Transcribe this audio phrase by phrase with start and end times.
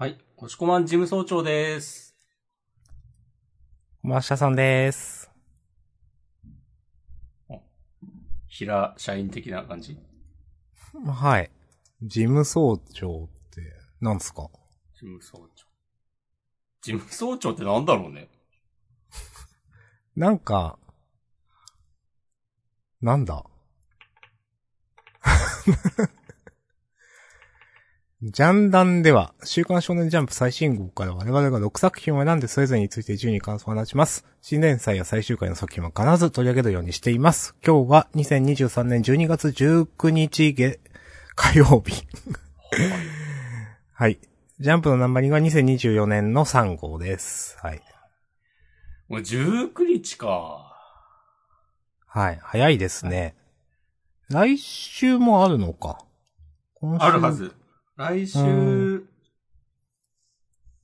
[0.00, 0.16] はい。
[0.36, 2.14] 押し込まん事務総長です。
[4.00, 5.28] マーシャさんです。
[8.46, 9.98] 平社員的な感じ？
[11.04, 11.50] はい。
[12.00, 14.48] 事務総長って、なんですか？
[14.94, 15.66] 事務総長。
[16.80, 18.28] 事務総長ってなんだろうね。
[20.14, 20.78] なんか、
[23.00, 23.44] なんだ？
[28.20, 34.26] ジャンダンでは、週刊少年ジャンプ最新号から我々が6作品を選んでそれぞれについて順に感想を話します。
[34.42, 37.54] 新連載や最終回の作品は必ず取り上げるようにしています。
[37.64, 40.80] 今日は2023年12月19日げ
[41.36, 42.08] 火曜日。
[43.94, 44.18] はい。
[44.58, 47.56] ジャンプのナンバリングは2024年の3号です。
[47.62, 47.80] はい。
[49.06, 50.74] もう19日か。
[52.04, 52.38] はい。
[52.42, 53.36] 早いですね。
[54.28, 56.00] 来週もあるのか。
[56.98, 57.30] あるは。
[57.30, 57.54] ず。
[57.98, 59.08] 来う週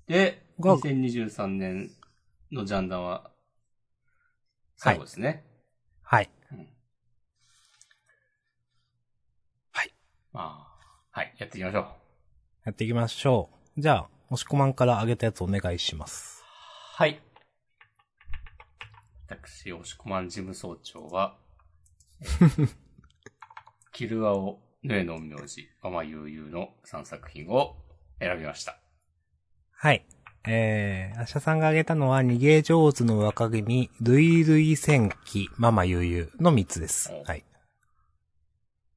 [0.08, 1.92] で、が2023年
[2.50, 3.30] のジャンダンは、
[4.76, 5.44] 最後ですね。
[6.02, 6.28] はい。
[10.32, 10.66] まあ、
[11.12, 11.84] はい、やっていきましょう。
[12.64, 13.80] やっていきましょう。
[13.80, 16.42] じゃあ、押し込まんから上げたやつお願いします。
[16.96, 17.20] はい。
[19.28, 21.38] 私、押し込まん事務総長は、
[22.20, 22.68] えー
[23.92, 27.76] キルアオ、ヌエの名字、ママ悠々の3作品を
[28.20, 28.78] 選びました。
[29.72, 30.04] はい。
[30.46, 37.10] えー、アシャさんが挙げたのは、逃げ上手の若君、ルイルイ戦記、ママ悠々の3つです。
[37.24, 37.44] はい。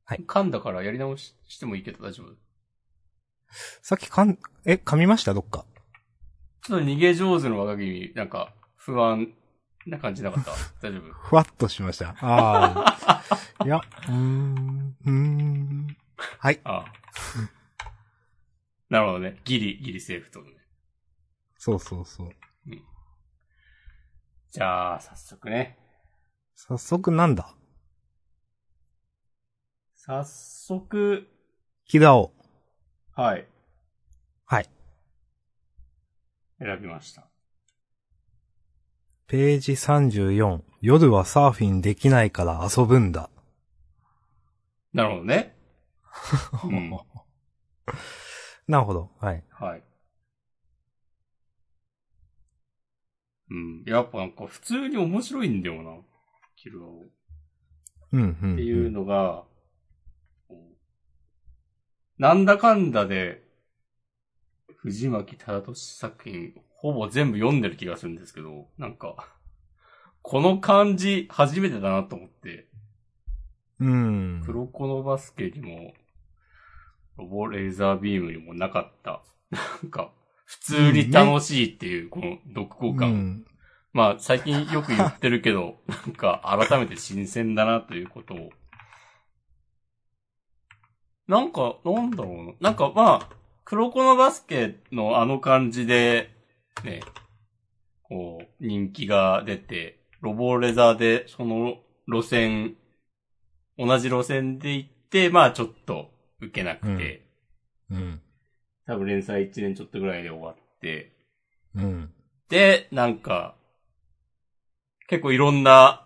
[0.04, 2.34] はい噛んだからやり直ししてもいいけど大丈夫？
[3.82, 5.34] さっきかん、え、噛みました？
[5.34, 5.66] どっか。
[6.66, 9.34] ちょっと逃げ上手の若君、なんか、不安
[9.90, 10.52] な感じなかった？
[10.82, 11.14] 大丈夫？
[11.14, 12.16] ふわっとしました。
[12.22, 13.24] あ
[13.60, 13.66] あ。
[13.66, 15.98] いや、うーん、うーん。
[16.40, 16.60] はい。
[16.64, 16.94] ああ。
[18.90, 19.40] なるほどね。
[19.44, 20.52] ギリ、ギリセーフとね。
[21.58, 22.30] そうそうそう。
[24.52, 25.78] じゃあ、早速ね。
[26.56, 27.54] 早速なんだ？
[29.96, 31.28] 早速、
[31.86, 32.34] キラオ。
[33.14, 33.48] はい。
[34.46, 34.70] はい。
[36.60, 37.28] 選びました。
[39.28, 40.64] ページ34。
[40.82, 43.30] 夜はサーフィンできないから遊ぶんだ。
[44.94, 45.56] なるほどね。
[46.64, 46.92] うん
[48.68, 49.12] なるほど。
[49.20, 49.44] はい。
[49.50, 49.84] はい。
[53.50, 53.84] うん。
[53.86, 55.98] やっぱなんか普通に面白いんだよな。
[56.56, 57.02] キルアオ。
[57.02, 57.08] っ
[58.12, 58.56] うん、うん。
[58.56, 59.46] ていうのが、
[62.20, 63.44] なんだかんだで、
[64.78, 69.16] 藤巻忠俊作品、ほぼ全部読んでる気がするんですけど、なんか、
[70.22, 72.68] この感じ初めてだなと思って、
[73.80, 74.44] うん。
[74.46, 75.94] 黒子のバスケにも、
[77.18, 79.24] ロボレーザービームにもなかった。
[79.50, 80.12] なんか、
[80.46, 83.10] 普通に楽しいっていう、この読後う感。
[83.12, 83.46] ん。
[83.92, 88.50] まあ、最近よく言ってるけど、 なんか、改めて新鮮だなということを。
[91.28, 92.54] なんか、なんだろうな。
[92.60, 93.30] なんか、まあ、
[93.66, 96.37] 黒子のバスケのあの感じで、
[96.84, 97.02] ね、
[98.04, 102.76] こう、人気が出て、ロボレザーで、その路線、
[103.78, 107.26] 同じ路線で行って、まあ、ちょっと、受けなくて、
[107.90, 108.22] うん。
[108.86, 111.14] 多分連載1年ちょっとぐらいで終わって、
[111.76, 112.14] うん。
[112.50, 113.56] で、なんか、
[115.08, 116.06] 結構いろんな、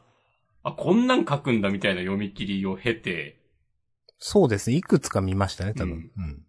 [0.64, 3.40] あ、こんなん書くんだみたいな読み切りを経て、
[4.20, 4.76] そうですね。
[4.76, 6.12] いくつか見ましたね、多分。
[6.16, 6.46] ううん。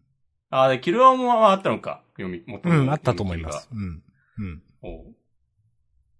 [0.51, 3.69] あ、で、キルアもあったのか、読み、元うん、のあったと思いま読す。
[3.73, 4.03] うん。
[4.39, 4.63] うん。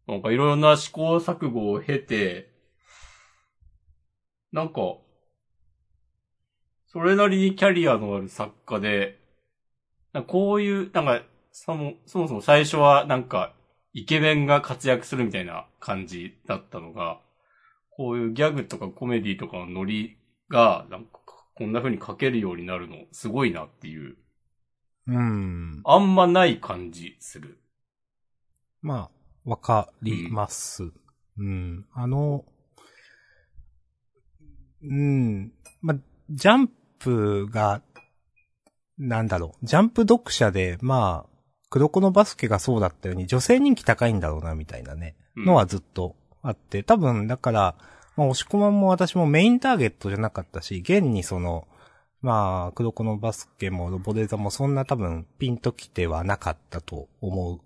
[0.07, 2.51] なんかいろんな試行錯誤を経て、
[4.53, 4.99] なんか、
[6.87, 9.19] それなりにキャリアのある作家で、
[10.13, 11.23] なんかこういう、なんか、
[11.53, 13.55] そも、そもそも最初はなんか、
[13.95, 17.21] イケメンが活躍するみたいな感じだったのが、
[17.91, 20.19] こういうギャグとかコメディとかのノリ
[20.51, 21.21] が、なんか、
[21.55, 24.17] こんな風に書けるようになるの、すごいなっていう、
[25.07, 25.81] うん。
[25.85, 27.62] あんまない感じする。
[28.83, 29.11] ま
[29.47, 30.93] あ、わかります。
[31.39, 31.87] うん。
[31.95, 32.45] あの、
[34.83, 35.53] うん。
[35.81, 35.97] まあ、
[36.31, 37.83] ジャンプが、
[38.99, 39.67] なんだろう。
[39.67, 41.33] ジャンプ読者で、まあ、
[41.71, 45.17] 黒子のバスケがそうだったように、女性人気高いんだろうな、みたいなね。
[45.37, 47.75] うんのはずっとあって、多分、だから、
[48.17, 51.67] まあ、押し込まんも私もメインターゲットじゃなかったし、現にその、
[52.21, 57.61] まあ、黒子のバスケもロボデーザもそんな多分ピンときてはなかったと思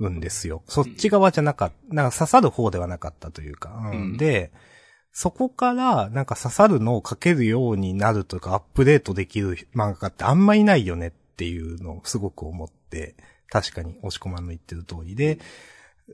[0.00, 0.62] うんですよ。
[0.66, 3.70] そっち側じゃなかった、なんか刺さる方ではなかったというか。
[3.70, 4.52] うんうんで、
[5.10, 13.14] そこからなんか刺さるのを書けるようになるというかアップデートできる漫画家ってあんまいないよねっっていうのをすごく思って、
[13.48, 15.38] 確かに押し込まんの言ってる通りで、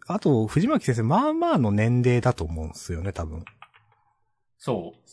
[0.07, 3.43] あと、藤巻先生、まあまあの年齢だと思うんですよね、多分。
[4.59, 5.09] そう。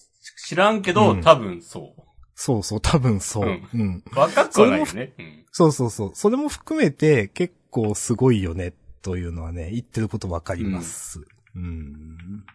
[0.45, 1.95] 知らんけど、うん多分そ
[2.35, 3.45] そうそう、多分そう。
[3.45, 4.03] うんうん。
[4.06, 4.19] う。
[4.19, 5.13] 若くはないよね。
[5.17, 5.45] うん。
[5.51, 6.12] そうそうそう。
[6.13, 11.21] それも含めて結構すごいよね、というのはね、言ってることわかります。
[11.56, 12.45] うん。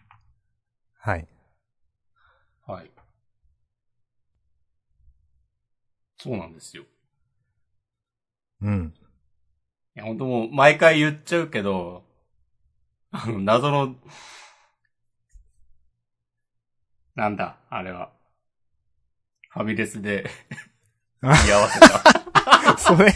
[0.99, 1.27] はい。
[2.65, 2.91] はい。
[6.19, 6.83] そうなんですよ。
[8.61, 8.93] うん。
[9.95, 12.03] いや、本当もう、毎回言っちゃうけど、
[13.11, 13.95] あの、謎の、
[17.15, 18.11] なんだ、あれは。
[19.49, 20.29] ファミレスで、
[21.21, 22.77] あ居合わせた。
[22.77, 23.11] それ、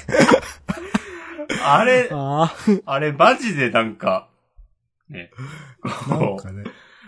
[1.63, 2.53] あれ、あ
[2.85, 4.29] あれ、マジでなんか、
[5.09, 5.31] ね、
[5.81, 6.63] こう、かね。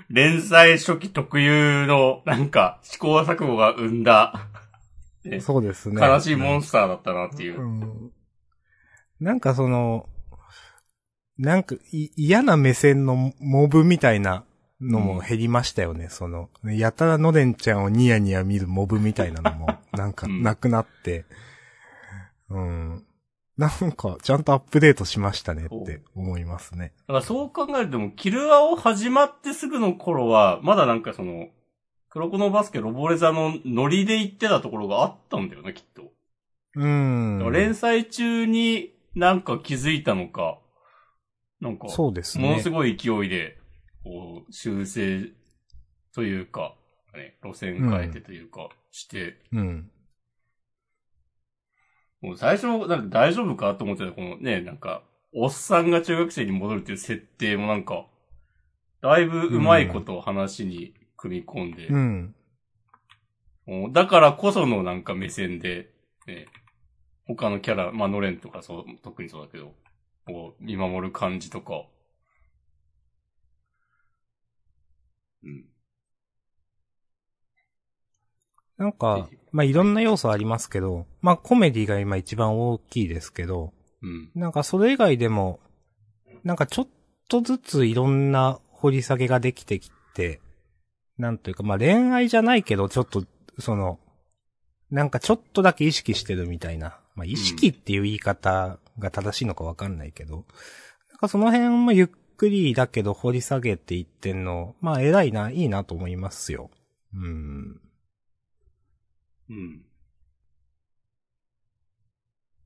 [0.10, 4.48] 連載初期特有の、なんか、試行錯誤が生んだ、
[5.24, 6.06] ね、そうですね。
[6.06, 7.62] 悲しいモンスターだったなっていう。
[7.62, 8.12] うん
[9.20, 10.10] なんかその、
[11.38, 14.44] なんかい嫌な目線のモブみたいな
[14.82, 16.10] のも減りましたよね。
[16.10, 21.26] その、やたらのでんちゃんをニヤニヤ見るモブみたいなのも、 なんかうんなくなって、
[22.50, 23.06] うん。
[23.58, 26.94] なんか、ちゃんとアップデートしましたねって思いますね。
[27.08, 31.50] だからそう考えるとも、キルアを始まってすぐの頃は、まだなんかその、
[32.10, 36.12] 黒子のバスケロボレザのノリで行ってたところがあったんだよね、きっと。
[36.76, 37.52] うん。
[37.52, 40.60] 連載中になんか気づいたのか、
[41.62, 42.48] なんか、そうですね。
[42.48, 43.58] ものすごい勢いで、
[44.04, 45.30] こう、修正
[46.14, 46.76] というか、
[47.16, 49.92] ね、路線変えてというか、して、うん。
[52.24, 55.04] もう最初、なんか大丈夫かと思ってたこのね、なんか、
[55.34, 58.06] おっさんが中学生に戻るっていう設定もなんか、
[59.02, 62.36] だいぶうまいことを話に組み込んで、うん。
[63.66, 65.90] もうだからこそのなんか目線で、
[66.26, 66.46] ね、
[67.28, 69.74] 他のキャラ、まあ、ノレンとかそう、特にそうだけど、
[70.26, 71.84] こう、見守る感じとか、
[75.44, 75.66] うん。
[78.78, 84.32] なんか、まあ、いろんな要素ありますけど、まあ、コメディが今一番大きいですけど、うん。
[84.36, 85.60] なんかそれ以外でも、
[86.44, 86.88] なんかちょっ
[87.30, 90.42] とずついろんな掘り下げができてきて、
[91.18, 93.24] なんというか、まあ恋愛じゃないけど、ちょっと、
[93.60, 94.00] その、
[94.92, 97.00] なんかちょっとだけ意識してるみたいな。
[97.16, 100.46] まあ意識っていう言い方が正しいのかわかんないけど、
[101.12, 106.70] なんかその辺もゆっくりだけど掘り下げていってんの、まあ偉いな、いいなと思いますよ。
[107.16, 107.80] うん。
[109.54, 109.86] うん。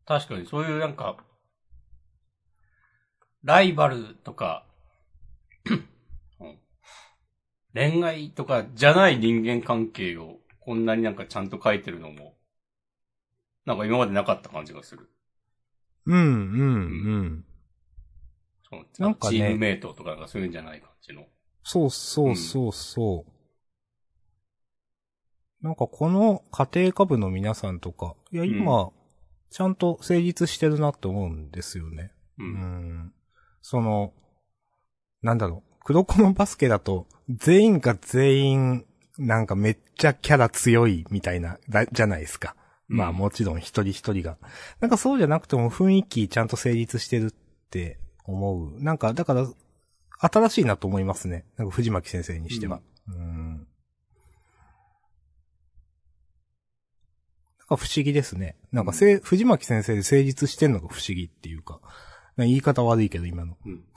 [0.05, 1.17] 確かにそういうなんか、
[3.43, 4.65] ライバルとか、
[6.39, 6.59] うん
[7.73, 12.35] 恋愛とかじゃない人間関係をこんなになんかちゃんと書いてるのも、
[13.65, 15.09] なんか今までなかった感じがする。
[16.05, 17.45] うん、うん、うん。
[18.67, 21.27] そのなんかねチームメイトとかなんかそういうんじゃない感じの。
[21.63, 23.36] そうそうそうそう。
[25.61, 28.91] なんかこの家庭科部の皆さんとか、いや今、
[29.49, 32.11] ちゃんと成立してるなって思うんですよね。
[32.37, 32.43] う。
[32.43, 33.13] うんん。
[33.61, 34.13] その、
[35.21, 38.85] なんだろう、黒子のバスケだと、全員が全員、
[39.17, 42.55] なんかめっちゃキャラ強いみたいな、だじゃないですか。
[42.87, 44.37] まあうんもちろん一人一人が。
[44.79, 47.31] なんかそうじゃなくても雰囲気ちゃんと成立してるっ
[47.69, 48.81] て思う。
[48.81, 49.47] なんか、だから、
[50.19, 51.45] 新しいなと思いますね。
[51.57, 52.81] なんか藤巻先生にしては。
[53.07, 53.67] うん。
[57.75, 58.55] 不思議ですね。
[58.71, 61.81] なんかせ、藤巻先生で成立してんのが不思議っていうか。
[62.37, 63.57] か言い方悪いけど今の。
[63.65, 63.83] うん。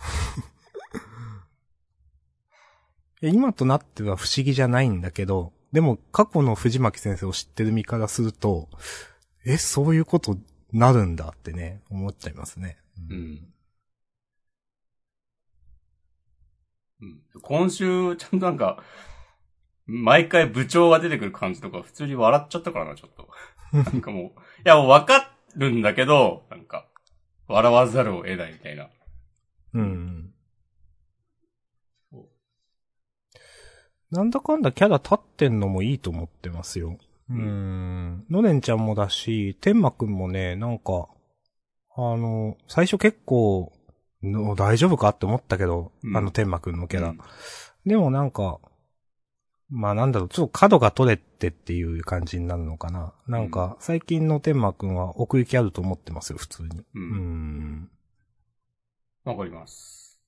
[3.22, 8.70] 今となっては不思議じゃないんだけど、でも過去の藤巻先生を知ってる身からすると、
[9.44, 10.38] え、そういうこと
[10.72, 12.78] なるんだってね、思っちゃいますね。
[13.08, 13.52] うん。
[17.02, 17.22] うん。
[17.42, 18.82] 今週、ちゃんとなんか、
[19.86, 23.28] 毎回部長が出てくる感じとか普通に笑っちゃったからな、ちょっと。
[23.72, 24.30] なんかもう、い
[24.64, 26.86] やもう分かるんだけど、なんか、
[27.48, 28.88] 笑わざるを得ないみたいな。
[29.74, 30.32] うん。
[34.10, 36.98] なんだかんだキャラ立ってんのもいいと思ってますよ。
[37.30, 38.26] うーん。
[38.28, 41.08] のれんちゃんもだし、天馬くんもね、なんか、
[41.96, 43.72] あの、最初結構、
[44.22, 45.10] の大丈夫か？
[45.10, 47.08] って思ったけど、うんあの天馬くんのキャラ。
[47.10, 47.18] うん
[47.86, 48.58] でもなんか、
[49.70, 53.14] まあなんだろう、ちょっと角が取れてっていう感じになるのかな。
[53.28, 56.68] なんか、最近の天馬くんは奥行きあると思ってますよ、普通に。
[56.68, 56.84] う。
[56.94, 57.02] うん
[57.84, 57.90] ん。
[59.24, 60.20] わかります。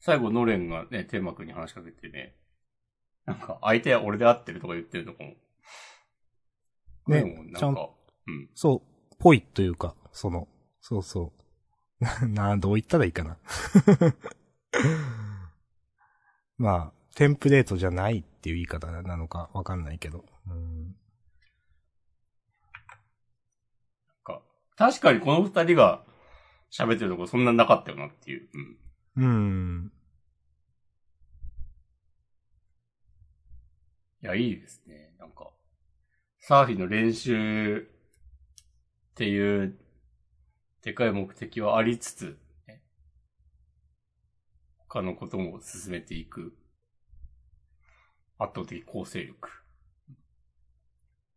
[0.00, 2.34] 最後、ノレンがね、テーマ君に話しかけてね、
[3.24, 5.34] なんか、相手は俺で合ってるとか言ってるとかも、
[7.06, 7.90] ねなんちゃんか、
[8.26, 8.48] うん。
[8.54, 10.48] そう、ぽいというか、その、
[10.80, 11.32] そうそ
[12.00, 12.26] う。
[12.26, 13.36] な、どう言ったらいいかな。
[16.58, 20.24] まあ、テンプレートじゃないっていう言い方なのかわかんないけど。
[20.46, 20.96] うん、
[24.24, 24.42] か
[24.76, 26.04] 確かにこの二人が
[26.70, 28.48] 喋ってるとこそんななかったよなっていう。
[29.16, 29.24] うん。
[29.24, 29.92] うん。
[34.22, 35.14] いや、いいですね。
[35.18, 35.50] なんか、
[36.38, 37.88] サーフィンの練習
[39.12, 39.78] っていう、
[40.82, 42.36] でかい目的はありつつ、ね、
[44.92, 46.52] 他のことも進めていく、
[48.38, 49.48] 圧倒的構成力。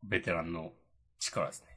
[0.02, 0.72] ベテランの
[1.20, 1.68] 力ですね。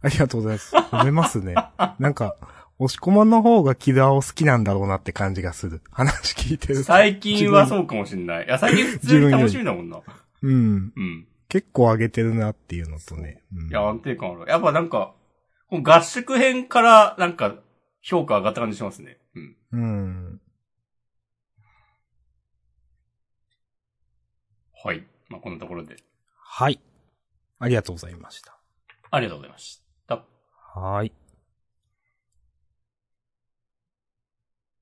[0.00, 0.74] ありがとうございます。
[0.74, 1.54] 褒めますね。
[2.00, 2.34] なんか、
[2.78, 5.82] 押し込まんの方がキラーを好きなんだろうなって感じがする。
[5.90, 6.82] 話聞いてる。
[6.82, 8.46] 最近はそうかもしんない。
[8.46, 10.00] いや、最近普通に楽しみだもんな。
[10.40, 10.92] うん。
[10.96, 11.28] うん。
[11.50, 13.42] 結構上げてるなっていうのとね。
[13.54, 14.50] うんいや、安定感ある。
[14.50, 15.14] やっぱなんか、
[15.70, 17.56] 合宿編からなんか
[18.00, 19.18] 評価上がった感じしますね。
[19.74, 19.80] うん。
[19.80, 20.40] うん。
[24.84, 25.04] はい。
[25.28, 25.96] まあ、こんなところで。
[26.36, 26.80] はい。
[27.58, 28.56] ありがとうございました。
[29.10, 30.24] ありがとうございました。
[30.74, 31.12] はい。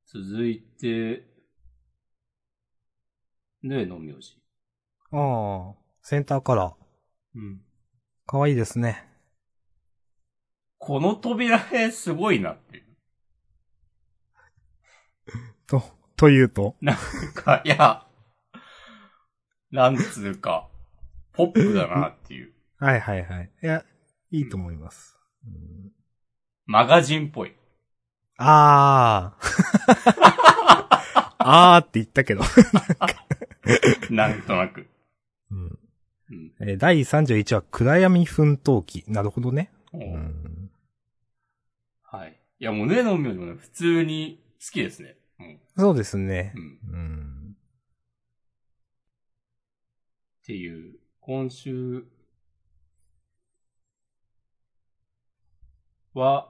[0.07, 1.25] 続いて、
[3.63, 4.37] ねえの名字。
[5.13, 6.75] ああ、センターカラー。
[7.37, 7.63] うん。
[8.27, 9.09] かわいいですね。
[10.79, 12.85] この扉絵すごいなっていう。
[15.67, 15.83] と、
[16.17, 16.77] というと？
[16.81, 16.97] なん
[17.35, 18.07] か、いや、
[19.71, 20.69] なんつうか、
[21.33, 22.53] ポップだなっていう。
[22.79, 23.51] はいはいはい。
[23.63, 23.85] いや、
[24.31, 25.19] いいと思います。
[25.47, 25.93] うん
[26.65, 27.55] マガジンっぽい。
[28.39, 29.43] ああ。
[31.75, 32.43] あーって言ったけど。
[34.11, 34.87] なんとなく。
[35.51, 35.79] うん
[36.31, 36.53] うん。
[36.61, 39.05] えー第31話、暗闇奮闘記。
[39.09, 39.73] なるほどね。
[39.93, 40.71] おううん
[42.05, 42.41] はい。
[42.61, 45.17] いや、もうねえの名字もね、普通に好きですね。
[45.41, 45.61] うん。
[45.77, 46.61] そうですねう。
[46.61, 46.79] ん。
[46.93, 47.57] うん。
[50.43, 52.05] っていう、今週
[56.15, 56.49] は、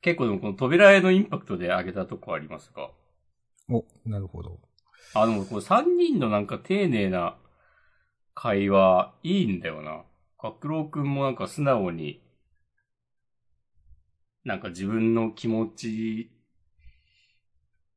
[0.00, 2.90] 結構でもこの扉絵のインパクトで上げたとこありますが、
[3.68, 4.58] お、なるほど。
[5.14, 7.36] あ、でもこの3人のなんか丁寧な
[8.34, 10.02] 会話、いいんだよな。
[10.42, 12.20] 学郎くんもなんか素直に、
[14.44, 16.30] なんか自分の気持ち、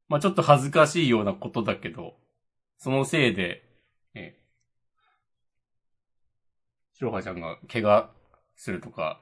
[0.07, 2.15] まあちょっと恥ずかしいようなことだけど、
[2.77, 3.63] そのせいで、
[4.13, 4.39] ね、
[6.93, 8.09] 白羽ちゃんが怪我
[8.55, 9.21] するとか、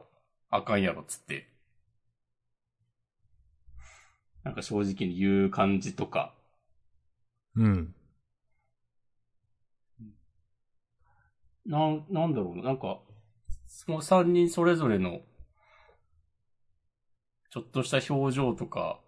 [0.49, 1.49] あかんやろっつって、
[4.43, 6.33] なんか正直に言う感じとか、
[7.55, 7.93] うん。
[11.65, 12.99] なん、なんだろうな、なんか、
[13.67, 15.21] その三人それぞれの、
[17.53, 18.99] ちょっとした表情とか、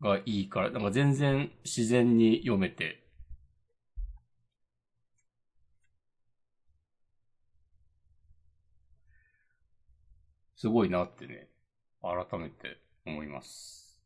[0.00, 3.04] がいいから、なんか全然自然に読めて、
[10.56, 11.50] すごいなってね、
[12.00, 14.00] 改めて思います。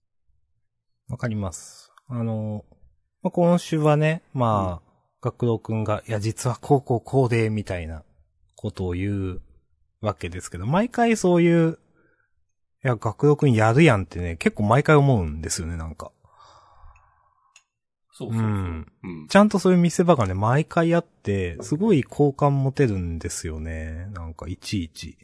[1.09, 1.93] わかります。
[2.09, 2.65] あの、
[3.23, 8.03] まあ、今週はね、まあ、学郎くんが、いや、実はこうこうこうで、みたいな
[8.57, 9.43] ことを言う
[10.01, 11.79] わけですけど、毎回そういう、
[12.85, 16.11] いや、学郎くんやるやんってね、結構毎回思うんですよね、なんか。
[18.11, 18.41] そうそうそう。
[18.43, 18.87] ううん
[19.25, 19.29] ん。
[19.29, 24.09] ちゃんとそういう見せ場がね、毎回あって、すごい好感持てるんですよね。
[24.13, 25.17] なんか、いちいち。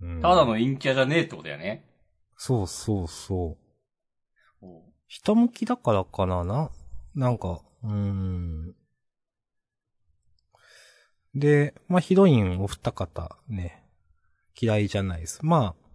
[0.00, 1.84] うんただの陰キャじゃねえってことだよね。
[2.36, 3.66] そうそうそう。
[5.06, 6.70] ひたむきだからかなな、
[7.14, 8.74] なんか、うーん。
[11.34, 13.84] で、まあ、ヒロインお二方ね、
[14.60, 15.38] 嫌いじゃないです。
[15.42, 15.85] まあ、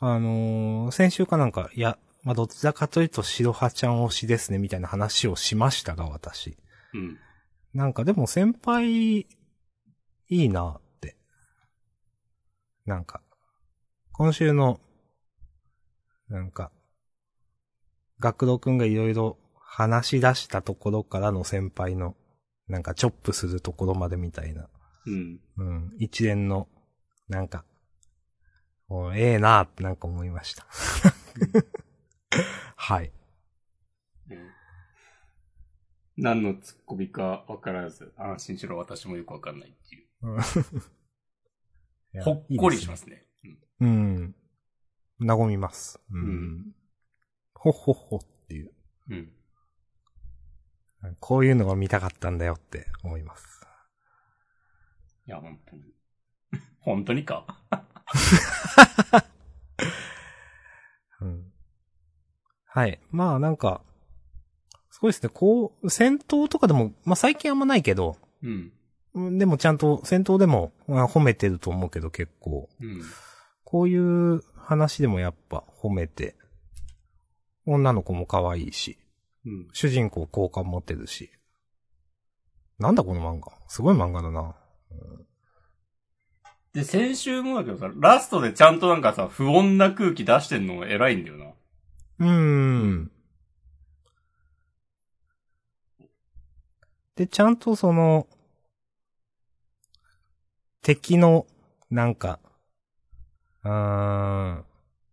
[0.00, 6.56] あのー先週かなんか、いや、まあ、どちらかというと白羽ちゃん推しですね、みたいな話をしましたが、私。
[6.94, 7.18] うん。
[7.74, 9.26] なんかでも先輩、い
[10.28, 11.16] いなって。
[12.86, 13.20] なんか、
[14.12, 14.80] 今週の、
[16.28, 16.72] なんか、
[18.20, 22.16] 学童くんがいろいろ話し出したところからの先輩の、
[22.68, 24.68] なんかチョップするところまでみたいな、
[25.06, 25.40] うん。
[25.56, 26.68] うん、一連の、
[27.28, 27.69] なんか、お
[29.14, 30.66] ええなってなんか思いました。
[32.76, 33.12] はい。
[34.30, 34.50] うん
[36.16, 40.06] 何のツッコミかわからず、安心しろ、私もよくわかんないっていう。
[42.22, 43.24] ほっこりしいいますね。
[43.44, 43.80] うんですね。
[43.80, 43.86] う
[45.24, 45.38] ん。
[45.38, 45.98] 和みます。
[46.10, 46.22] うん。
[46.22, 46.74] うん
[47.54, 48.72] ほっほっほっていう。
[49.10, 49.32] うん。
[51.20, 53.60] こういうのが見たかったんだよって思います。
[55.26, 55.82] いや、本当に。
[56.80, 57.46] 本当にか。
[61.20, 61.52] うん。
[62.64, 63.00] はい。
[63.10, 63.82] まあなんか、
[64.90, 65.28] すごいですね。
[65.32, 68.72] こう、戦闘とかでも、まあ最近あんまないけど、うん。
[69.14, 72.68] うんでもちゃんと戦闘でも、まあ、褒めてると思うけど結構。
[72.80, 73.02] うん。
[73.64, 76.36] こういう話でもやっぱ褒めて、
[77.66, 78.98] 女の子も可愛いし、
[79.44, 79.68] うん。
[79.72, 81.30] 主人公好感持ってるし。
[82.78, 83.52] なんだこの漫画。
[83.68, 84.56] すごい漫画だな。
[86.72, 91.46] で、先週もだけどさ、ラストでちゃんとなんかさ、不穏な空気出してんの偉いんだよな。
[92.20, 93.10] うーん。
[97.16, 98.28] で、ちゃんとその、
[100.82, 101.46] 敵の、
[101.90, 102.38] なんか、
[103.64, 104.64] うーん、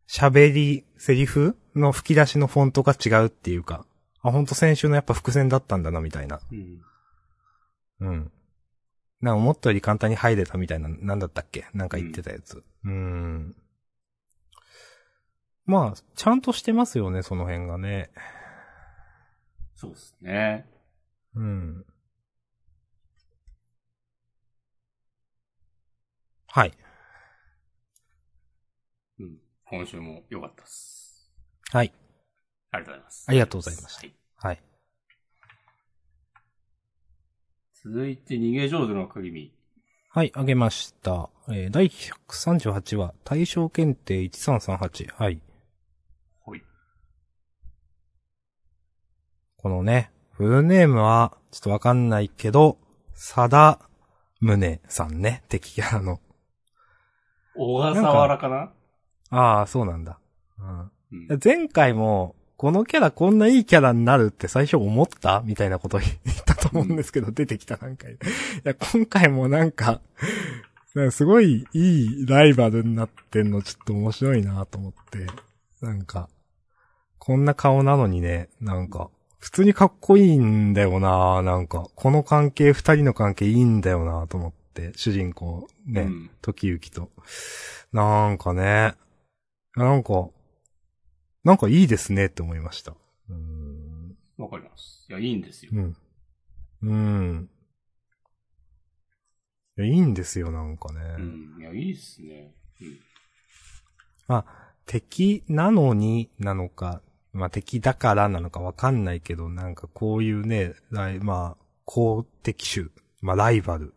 [0.07, 3.85] 喋り、セリフの吹き出しのフォントが違うっていうか、
[4.21, 6.39] あ、ほんと先週のやっぱ伏線だったんだな、みたいな。
[6.51, 6.81] うん。
[7.99, 8.31] うん。
[9.21, 11.65] なんか思ったより簡単に入れたみたいな、なんだったっけ？
[11.74, 12.63] なんか言ってたやつ。
[12.83, 13.55] うーん。
[15.65, 18.12] まあ、ちゃんとしてますよね、その辺がね。
[19.75, 20.65] そうですね。
[21.36, 21.86] うん。
[26.47, 26.74] はい。
[29.19, 29.38] うん。
[29.65, 31.31] 今週も良かったです。
[31.71, 31.93] はい。
[32.71, 33.25] ありがとうございます。
[33.27, 34.15] ありがとうございましたはい。
[34.38, 34.63] はい。
[37.89, 39.53] 続いて、逃げ上手の鏡。
[40.10, 41.29] はい、あげました。
[41.48, 45.13] えー、第138話、対象検定1338。
[45.15, 45.41] はい。
[46.41, 46.62] ほい。
[49.56, 52.77] このね、フルネームは、ちょっとわかんないけど、
[53.13, 53.79] さだ
[54.41, 56.20] むねさんね、敵キャラの。
[57.56, 58.74] 小笠原かな？
[59.29, 60.20] ああ、そうなんだ。
[60.60, 60.91] うん。
[61.29, 61.39] うん。
[61.41, 65.43] 前回も、このキャラこんないいキャラになるって最初思った？
[65.45, 66.11] みたいなこと 言っ
[66.43, 68.09] たと思うんですけど、出てきたなんか。
[68.09, 68.17] い
[68.63, 70.01] や、今回もなんか、
[70.96, 75.27] なんかすごいいいライバルになってんのちょっと面白いなと思って。
[75.81, 76.29] なんか、
[77.20, 87.11] こんな顔なのにね、なんか、普通にかっこいいんだよななんか、この関係、二人の関係いいんだよなと思って、主人公、ね、うん時行と。
[87.93, 88.96] なんかね、
[89.75, 90.29] なんか、
[91.48, 92.92] なんかいいですねって思いました。
[92.92, 94.18] うーん。
[94.38, 95.05] わかります。
[95.10, 95.72] いや、いいんですよ。
[95.74, 95.98] うん。
[96.81, 97.50] うん。
[99.77, 101.00] いや、いいんですよ、なんかね。
[101.18, 101.62] うん。
[101.62, 102.53] いや、いいっすね。
[102.81, 103.00] うん。
[104.27, 110.74] まあ、敵なのになのか、まあ敵だからなのかわかんないけど、なんかこういうね、
[111.22, 112.88] まあ、公敵種、
[113.22, 113.94] まあライバル。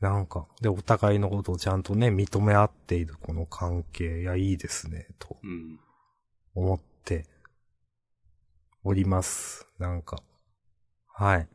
[0.00, 5.80] なんか、で、お互いのことをちゃんとね、認め合っているこの関係、いや、いいですね、とうん。
[6.54, 7.26] 思って
[8.84, 9.66] おります。
[9.78, 10.22] なんか。
[11.08, 11.48] はい。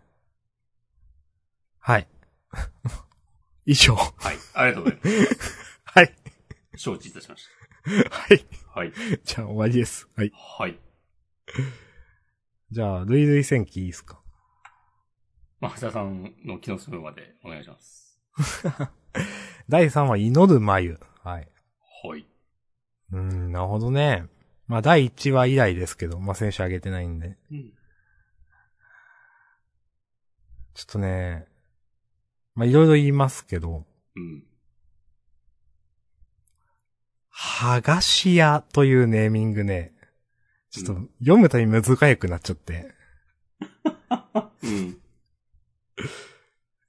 [1.79, 2.07] はい。
[3.65, 3.95] 以上。
[3.95, 4.03] は
[4.33, 4.37] い。
[4.53, 5.79] ありがとうございます。
[5.85, 6.15] はい。
[6.75, 7.47] 承知いたしまし
[8.09, 8.39] はい。
[8.39, 8.79] た。
[8.79, 8.91] はい。
[9.23, 10.09] じゃあ終わりです。
[10.17, 10.31] はい。
[10.35, 10.77] はい。
[12.71, 14.21] じゃあ、類類戦記いいですか？
[15.61, 18.02] まあ、橋田さんの気の済むまでお願いします。
[19.69, 20.99] 第3話、祈る眉。
[21.23, 21.47] はい。
[22.03, 22.25] はい。
[23.11, 24.27] うーん、なるほどね。
[24.67, 27.37] まあ、第1話以来ですけど、まあ、選手上げてないんで。
[27.51, 27.73] うん。
[30.73, 31.47] ちょっとね、
[32.55, 34.43] まあ、いろいろ言いますけど、うん。
[37.29, 39.93] はがし屋というネーミングね、
[40.69, 42.93] ちょっとうん読むたび難しくなっちゃって。
[44.63, 44.97] うん。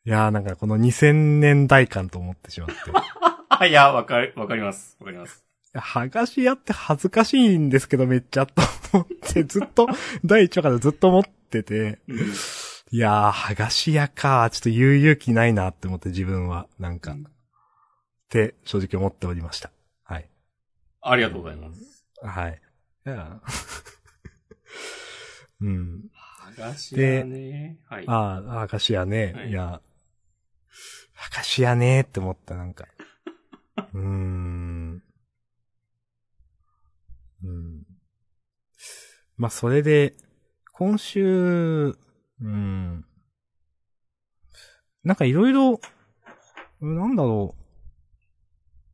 [0.07, 2.75] いやーなんかこの2000年代感と思ってしまって。
[3.69, 4.97] いや、わかり、わかります。
[5.01, 5.43] わかります。
[5.73, 8.63] やはがし屋って恥ずかしいんですけどめっちゃと
[8.93, 9.89] 思って、ずっと、
[10.25, 12.19] 第1話からずっと思ってて、うん。
[12.91, 17.17] いやー、はがし屋か、ちょっと言う勇気ないなって思って自分は、なんか、っ
[18.29, 19.71] て正直思っておりました。
[20.05, 20.29] はい。
[21.01, 22.05] ありがとうございます。
[22.23, 22.61] はい。
[23.07, 23.41] いや
[25.61, 26.05] うん。
[26.13, 27.79] はがし屋ね。
[27.87, 28.05] はい。
[28.07, 29.33] ああ、はがし屋ね。
[29.35, 29.81] はいい、や、
[31.15, 32.87] はがし屋ねって思った、なんか。
[33.95, 35.03] うーん。
[37.45, 37.83] うん。
[39.37, 40.15] まあ、それで、
[40.73, 41.97] 今週、
[42.41, 43.05] うん。
[45.05, 45.81] なんかいろいろ、
[46.81, 47.65] なんだろう。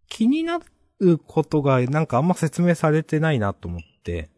[0.09, 0.61] 気にな
[0.99, 4.29] ることがなんかあんま説明されてないなと思って。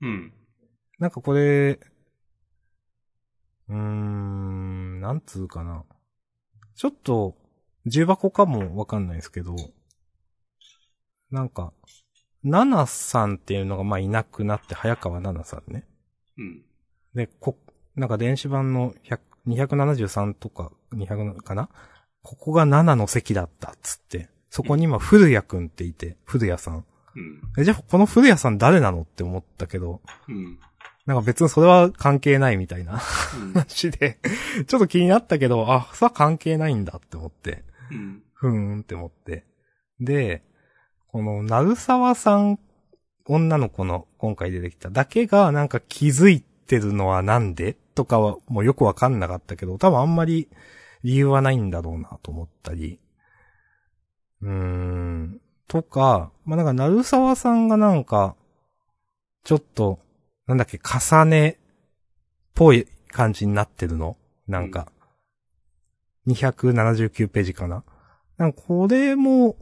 [0.00, 0.32] うん。
[0.98, 1.78] なんかこれ、
[3.68, 5.84] うーん、なんつうかな。
[6.78, 7.34] ちょっと、
[7.86, 9.56] 重箱かもわかんないですけど、
[11.32, 11.72] なんか、
[12.44, 15.84] ナナさんっていうのがまあいなくなって、早川ナナさんね。
[16.38, 16.62] うん。
[17.14, 17.58] で、こ、
[17.96, 21.68] なんか電子版の100 273とか200かな？
[22.22, 26.84] ここが7の席だったっつって、そこに今古谷くんっていて、古谷さん。
[27.16, 27.42] うん。
[27.58, 30.58] え、じゃあこの古谷さん誰なのって思ったけど、うん。
[31.08, 33.00] なんか別にそれは関係ないみたいな
[33.40, 33.52] うん。
[33.54, 34.18] 話で、
[34.66, 37.64] ちょっと気になったけど、あ、それは関係ないんだって思って。
[37.90, 38.22] うん。
[38.34, 39.46] ふーんって思って。
[40.00, 40.42] で、
[41.06, 42.58] この、鳴沢さん、
[43.24, 50.48] 女の子の今回出てきただけがなんか気づいてるのはなんでとかはもうよくわかんなかったけど、多分あんまり
[51.04, 53.00] 理由はないんだろうなと思ったり。
[54.42, 55.40] うーん。
[55.68, 58.36] とか、まあ、なんか、鳴沢さんがなんか、
[59.44, 60.00] ちょっと、
[60.48, 61.56] なんだっけ、重ね、っ
[62.54, 64.16] ぽい感じになってるの？
[64.48, 64.90] なんか、
[66.26, 67.84] 279ページかな？
[68.38, 69.56] なんかこれも、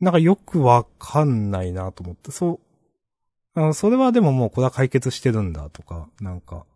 [0.00, 2.60] なんかよくわかんないなと思って、そ
[3.56, 6.66] う、あの、それはでももうこれは解決してるんだとか、なんか。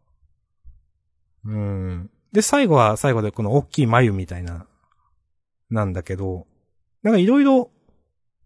[1.45, 2.11] うん。
[2.33, 4.67] で、最後は最後でこの大きい眉みたいな、
[5.69, 6.47] なんだけど、
[7.03, 7.71] なんかいろいろ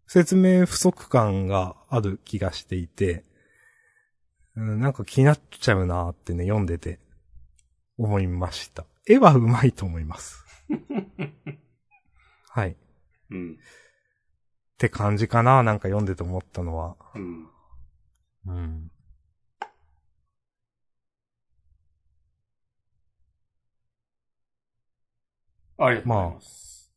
[0.09, 3.25] 説明不足感がある気がしていて、
[4.61, 6.99] うん、なんか気になっちゃうなってね、読んでて
[7.97, 8.85] 思いました。
[9.07, 10.45] 絵はうまいと思います。
[12.51, 12.77] はい。
[13.31, 13.53] うん。
[13.55, 13.57] っ
[14.77, 16.97] て感じかななんか読んでて思ったのは。
[17.15, 17.49] うん。
[18.47, 18.91] うん。
[25.79, 26.93] ありがとうございます。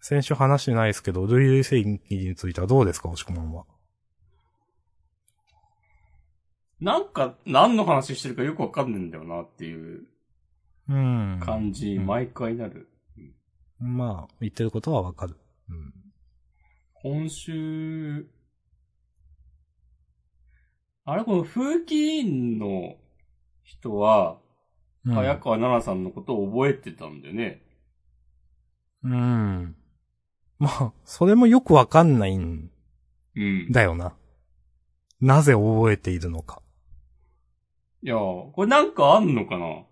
[0.00, 3.64] 先週話してないですけど、類類正義についてはどうですか、押し込まんは。
[6.80, 10.06] なんか、何の話してるかよくわかんないんだよなっていう
[10.88, 12.88] うん感じ、うん毎回なる。
[13.80, 15.36] まあ、言ってることはわかる。
[15.68, 15.92] うん。
[16.94, 18.26] 今週、
[21.04, 22.96] あれこの風紀委員の
[23.62, 24.38] 人は、
[25.04, 27.62] うん早川奈々さんのことを覚えてたんだよね。
[29.04, 29.74] うん。
[30.58, 32.70] まあ、それもよくわかんないん
[33.36, 33.72] うん。
[33.72, 34.14] だよな。
[35.20, 36.60] なぜ覚えているのか。
[38.02, 39.84] いやー、これなんかあんのかな？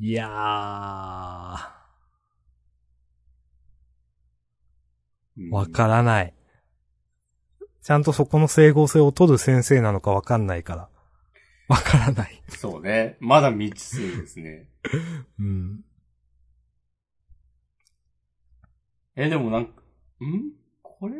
[0.00, 1.74] いやー、
[5.36, 6.34] うんわからない。
[7.82, 10.88] ちゃんとそこの整合性を取る先生なのかわかんないから。
[11.68, 12.42] わからない。
[12.48, 13.16] そうね。
[13.20, 14.68] まだ未知数ですね。
[15.38, 15.84] うん。
[19.16, 19.82] え、でもなんか、
[20.20, 20.52] ん？
[20.82, 21.16] これ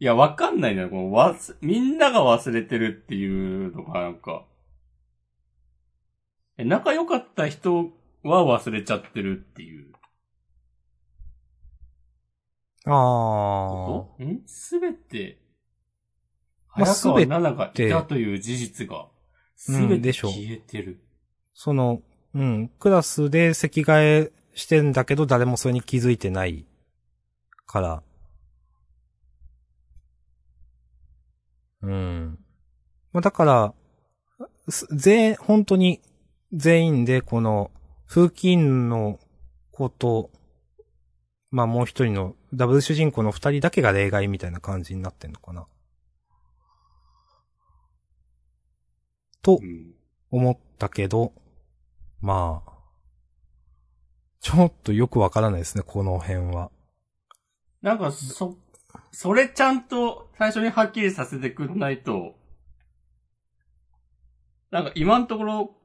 [0.00, 0.88] いや、わかんないな。
[0.88, 4.46] このわす、みんなが忘れてるっていうのがなんか、
[6.56, 7.90] え、仲良かった人
[8.22, 9.92] は忘れちゃってるっていう。
[12.86, 14.24] あこと？
[14.24, 14.40] ん？
[14.46, 15.38] すべて、
[16.74, 19.06] まあ早川奈々がいたという事実が、
[19.54, 21.04] すうんべて消えてる。
[21.52, 22.00] その、
[22.34, 26.64] うん、クラスで席替えしてんだけど誰もそれに気づいてない
[27.66, 28.02] から。
[31.82, 32.38] うん。
[33.12, 33.74] まあ、だから、
[34.68, 36.00] す全、本当に
[36.52, 37.70] 全員でこの
[38.06, 39.18] 風紀員の
[39.70, 40.30] こと、
[41.50, 45.66] まあもう一人のダブル主人公の二人だけが例外みたいな感じになってんのかな。
[49.42, 49.58] と。
[50.30, 51.32] 思ったけど、
[52.20, 52.72] まあ、
[54.40, 56.70] ちょっとよくわからないですね、この辺は。
[57.82, 58.56] なんか、そ、
[59.12, 62.34] それちゃんと最初にはっきりさせてくんないと、
[64.70, 65.76] なんか今のところ、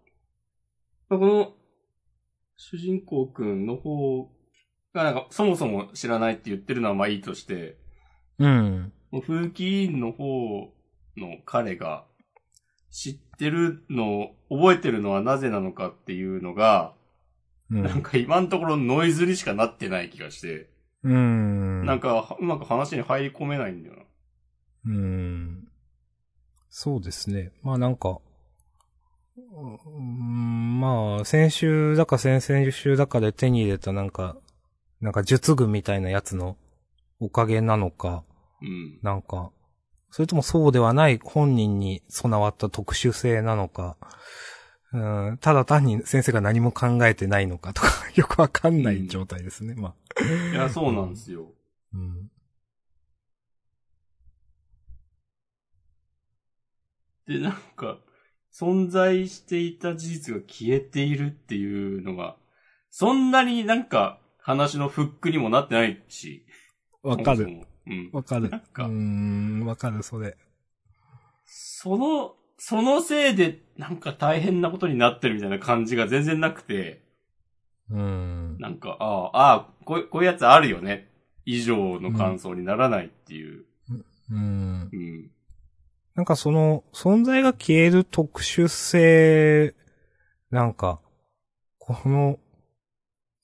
[1.09, 1.53] この、
[2.57, 4.29] 主人公くんの方
[4.93, 7.77] がなんかそもそも知らないって言ってるのはまあいいとして、
[8.39, 8.93] うん。
[9.11, 10.73] もう風紀委員の方
[11.17, 12.05] の彼が
[12.91, 16.93] 知ってるのを、覚えてるのはなぜなのかっていうのが、
[17.69, 17.83] うん。
[17.83, 20.69] なんか今のところノイズにしかなってない気がして、
[21.05, 21.85] うん。
[21.85, 24.01] なんかうまく話に入り込めないんだよな。
[24.87, 25.67] うん。
[26.69, 27.51] そうですね。
[27.61, 28.19] まあなんか、
[29.37, 34.35] うんまあ、先週だか先々週だかで手に入れたなんか、
[34.99, 36.57] なんか術具みたいなやつの
[37.19, 38.23] おかげなのか、
[38.61, 38.99] うん。
[39.03, 39.51] なんか、
[40.09, 43.97] それともそうではない本人に備わった特殊性なのか、
[44.95, 49.75] うん、ただ単に先生が何も考えてないのかとか、 よくわかんない状態ですね。
[49.75, 50.53] まあ。
[50.53, 51.51] いや、そうなんですよ。
[51.93, 52.31] うん。
[57.27, 57.99] で、なんか、
[58.53, 62.37] 存在していた事実が消えているっていうのが、
[62.89, 66.45] そんなになんか話のフックにもなってないし。
[67.03, 67.37] わかる。
[67.37, 67.65] そもそも。
[67.87, 68.09] うん。
[68.13, 68.49] わかる。
[68.49, 70.37] なんかうーん、わかる、それ。
[71.45, 77.03] その、そのせいでなんか大変なことになってるみたいな感じが全然なくて、
[77.89, 78.57] うん。
[78.59, 81.11] なんか、ああ、ああ、こうこういうやつあるよね。
[81.45, 83.65] 以上の感想にならないっていう。
[84.31, 84.89] うん。
[84.91, 85.31] うん。
[86.15, 89.75] なんかその、存在が消える特殊性、
[90.49, 90.99] なんか、
[91.77, 92.39] この、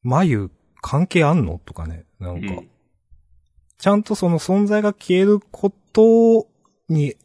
[0.01, 0.49] 眉、
[0.81, 1.59] 関係あんの？
[1.63, 2.05] とかね。
[2.19, 2.63] なうんか、
[3.77, 6.47] ちゃんとその存在が消えること
[6.89, 7.15] に、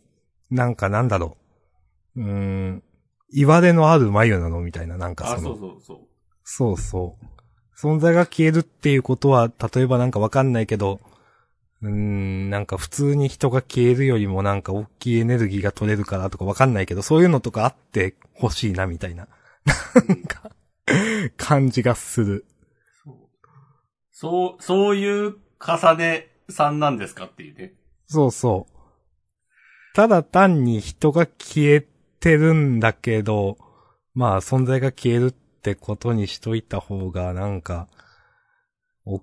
[0.51, 1.46] なんかなんだろう。
[2.17, 2.83] うーん、
[3.33, 5.99] 言われのある眉なのみたいな、なんかあ、その、そうそうそう。
[6.45, 7.25] そうそう。
[7.79, 11.01] 存在が消えるっていうことは、例えばなんかわかんないけど、
[11.83, 19.29] うーん、なんか普通に人が消えるよりもなんか大きいエネルギーが取れるからとかわかんないけど、そういうのとかあって欲しいなみたいな、
[20.09, 20.51] なんか、
[21.37, 22.47] 感じがする。
[24.19, 27.75] そう、そういう重ねさんなんですかっていうね。
[28.07, 28.77] そうそう。
[29.95, 31.87] ただ単に人が消え
[32.27, 33.57] てるんだけど、
[34.13, 37.87] まあ存在が消えるってことにしといた方がなんか、
[39.05, 39.23] お、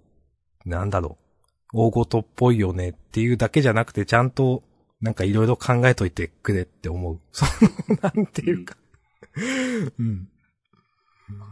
[0.66, 1.18] なんだろ
[1.74, 1.80] う。
[1.90, 4.64] 大事っぽいよねっていうだけじゃなくてちゃんと
[5.02, 7.20] なんかいろいろ考えといてくれって思う。
[7.34, 7.46] そ
[7.90, 8.78] の、なんていうか。
[10.00, 10.30] うん。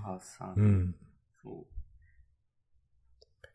[0.04, 0.54] 母さん。
[0.56, 0.96] うん。
[1.44, 1.66] そう。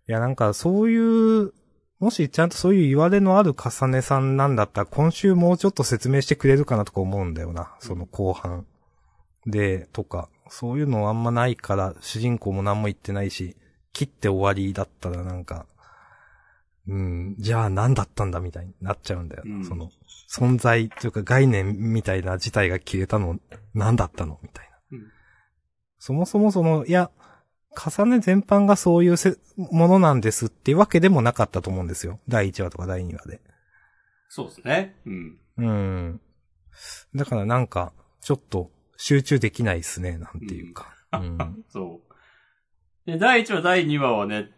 [0.06, 1.54] いや、なんかそういう、
[1.98, 7.74] もしちゃんとそういう言われのある重ねさんなんだったら、今週もうちょっと説明してくれるかなとか思うんだよな。
[7.80, 8.66] その後半。
[9.46, 13.56] で、とか、そういうのあんまないから、主人公も何も言ってないし、
[13.92, 15.66] 切って終わりだったらなんか、
[16.88, 19.56] うん、じゃあ何だったんだみたいになっちゃうんだよな。
[19.56, 19.90] うんその、
[20.30, 23.38] 存在というか概念みたいな事態が消えたの、
[23.74, 24.98] 何だったのみたいな。
[24.98, 25.06] うん
[25.98, 27.10] そもそもその、いや、
[27.76, 32.18] 重ね全般がそういうせものなんですっていうわけでもなかったと思うんですよ。
[32.28, 33.40] 第1話とか第2話で。
[34.28, 34.96] そうですね。
[35.06, 35.38] うん。
[35.58, 36.20] うん。
[37.14, 40.94] だからなんか、ちょっと集中できないですね、なんていうか。
[41.12, 41.64] うん。
[41.68, 42.00] そ
[43.06, 43.10] う。
[43.10, 44.50] で、第1話、第2話はね、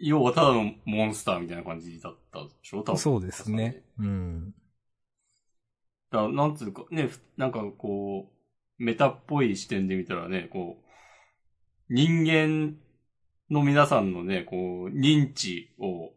[0.00, 2.82] 要はただのモンスターみたいな感じだったでしょ？
[2.82, 2.98] 多分。
[2.98, 3.82] そうですね。
[3.98, 4.54] うん。
[6.10, 8.34] だなんつうか、ね、ふなんかこう、
[8.82, 10.83] メタっぽい視点で見たらね、こう、
[11.90, 12.76] 人間
[13.50, 16.12] の皆さんのね、こう、認知を、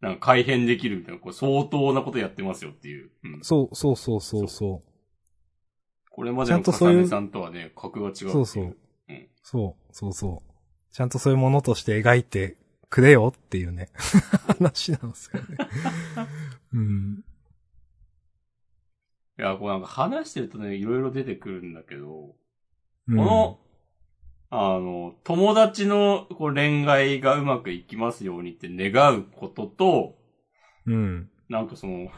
[0.00, 3.10] なんか改変できるみたいな、こう相当なことやってますよっていう。
[3.24, 3.40] うん。
[3.42, 4.82] そう、そうそうそうそ
[6.10, 8.76] これまでのちゃんとそういう重ねさんとはね、格が違うそうそう
[9.08, 9.28] うん。
[9.42, 10.52] そう、そうそう。
[10.92, 12.58] ちゃんとそういうものとして描いて
[12.90, 13.88] くれよっていうね、
[14.58, 15.56] 話なんですよね。
[16.74, 17.24] うん。
[19.38, 22.34] いや、こうなんか話してるとね、いろいろ出てくるんだけど、
[23.08, 23.58] うんこの、
[24.54, 30.18] あの、友達のこう恋愛がうまくいきますようにって願うことと、
[30.84, 31.30] うん。
[31.48, 32.10] なんかその、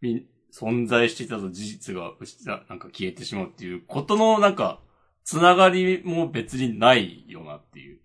[0.00, 4.80] み、存在していたと事実が失なんか消えてしまうっていうことのなんか、
[5.22, 8.00] つながりも別にないよなっていう。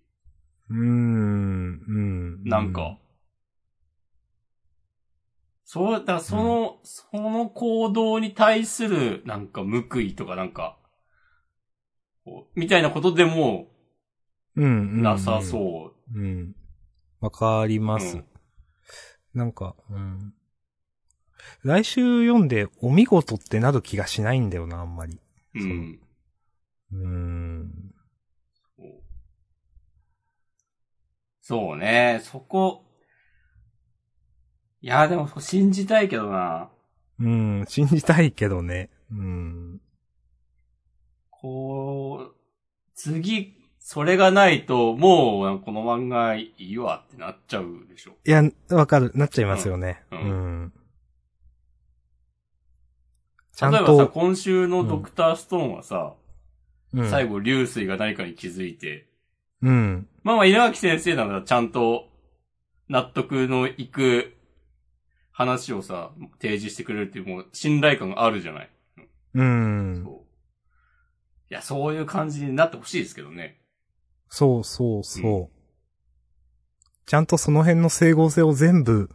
[0.71, 1.99] うーん、う
[2.41, 2.43] ん。
[2.43, 2.97] なんか。
[5.63, 10.77] そう、だからその、その行動に対するなんか報いとかなんか、
[12.55, 13.67] みたいなことでも
[14.55, 15.03] うん、うん。
[15.03, 16.17] なさそう。
[16.17, 16.21] う。
[16.21, 16.55] うん。
[17.19, 18.17] わかります。
[18.17, 18.25] うん
[19.35, 20.33] なんか、うん。
[21.63, 25.19] 来週読んでお見事ってなる気がしないんだよな、あんまり。
[25.55, 25.99] うん。
[26.93, 27.93] うーん。
[28.77, 28.87] そう
[31.41, 32.85] そうね、そこ。
[34.81, 36.69] いや、でも信じたいけどな。
[37.19, 38.89] うん、信じたいけどね。
[39.11, 39.74] うん。
[41.45, 42.35] こう、
[42.95, 48.13] 次、それがないと、もう、この漫画いいわってなっちゃうでしょ。
[48.25, 50.01] いや、わかる、なっちゃいますよね。
[50.11, 50.21] ううん
[50.63, 50.73] ん。
[53.55, 56.15] ちゃん例えばさ、と、今週のドクターストーンはさ、
[56.95, 57.09] うん。
[57.11, 59.05] 最後、流水が何かに気づいて、
[59.61, 60.07] うん。
[60.23, 62.07] まあまあ、稲垣先生ならちゃんと、
[62.89, 64.33] 納得のいく
[65.31, 66.09] 話をさ、
[66.41, 68.69] 提示してくれるっていう、もう、信頼感があるじゃない。
[69.35, 70.01] うん。
[70.03, 70.24] そう。
[71.49, 73.59] いや、そういう感じになってほしいですけどね。
[74.29, 75.55] そうそうそう。
[77.05, 79.09] ちゃんとその辺の整合性を全部、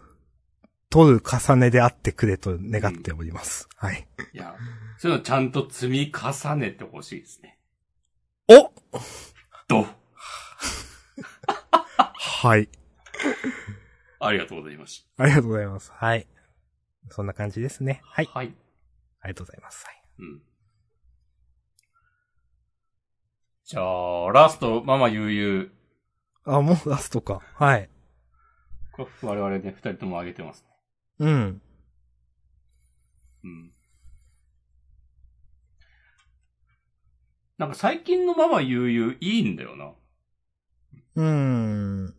[0.90, 3.68] 取る重ねであってくれと願っております。
[3.76, 4.08] はい。
[4.32, 4.56] いや、
[4.98, 7.58] そういうのちゃんと積み重ねてほしいですね。
[8.48, 8.72] お
[9.68, 9.86] と、
[12.42, 12.68] はい。
[14.18, 15.92] ありがとうございましありがとうございます。
[15.94, 16.26] はい。
[17.10, 18.00] そんな感じですね。
[18.04, 18.26] はい。
[18.26, 18.32] た。
[18.32, 18.54] はい。
[19.20, 19.84] ありがとうございます。
[19.86, 20.02] はい。
[20.18, 20.42] うん。
[23.70, 26.58] じゃあ、ラスト、ママ悠々。
[26.58, 27.40] あ、もうラストか。
[27.54, 27.88] はい。
[28.90, 30.68] これ我々ね、二人とも上げてますね。
[31.20, 31.62] うん。
[33.44, 33.72] うん。
[37.58, 39.92] なんか最近のママ悠々いいんだよな。
[41.14, 42.08] うーん。
[42.08, 42.12] っ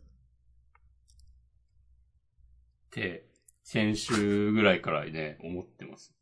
[2.92, 3.26] て、
[3.62, 6.14] 先週ぐらいからね、思ってます。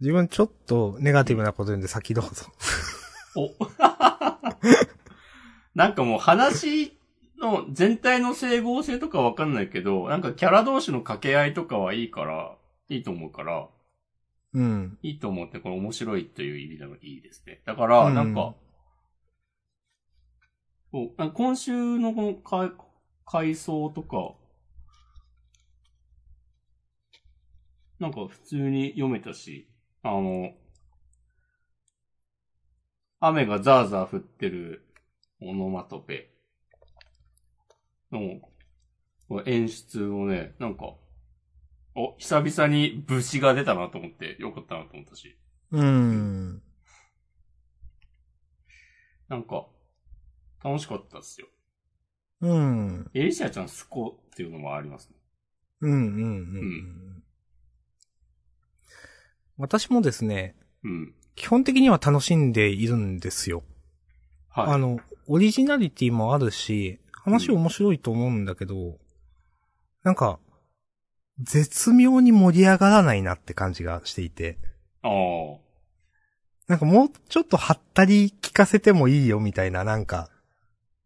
[0.00, 2.46] 自分ちょっとネガティブなこと言うんで先どうぞ。
[3.36, 3.50] お
[5.74, 6.98] なんかもう話
[7.40, 12.56] の全体の整合性とかわかんないけど、なんかキャラ同士の掛け合いとかはいいから、
[12.88, 13.68] いいと思うから、
[14.52, 14.98] うん。
[15.02, 17.62] いいと思って、これ面白いという意味でもいいですね。
[17.64, 18.54] だから、うんなんか、
[20.90, 22.72] こうあ今週のこの回
[23.24, 24.34] 回想とか、
[28.00, 29.69] なんか普通に読めたし、
[30.02, 30.52] あの、
[33.20, 34.84] 雨がザーザー降ってる
[35.40, 36.30] オノマトペ
[38.10, 38.40] の
[39.46, 40.94] 演出をね、なんか、
[41.94, 45.36] お、久々に武士が出たなと思って、よかったなと思ったし。
[45.72, 46.62] うーん。
[49.28, 49.66] なんか、
[50.62, 51.48] 楽しかったっすよ。
[52.40, 53.10] うん。
[53.14, 55.16] エリシアちゃん好こっていうのもありますね。
[55.82, 56.12] うん、うん、うん。
[56.20, 56.26] う
[57.18, 57.19] ん
[59.60, 61.14] 私もですね、うん。
[61.36, 63.62] 基本的には楽しんでいるんですよ。
[64.48, 64.66] はい。
[64.72, 68.96] あの、オリジナリティもあるし、話面白いと思うんだけど、
[70.02, 70.38] なんか、
[71.38, 74.58] 絶妙に盛り上がらないなって感じがしていて、
[75.02, 75.58] ああ。
[76.66, 80.30] なんかもうちょっとはったり聞かせてもいいよみたいな、なんか、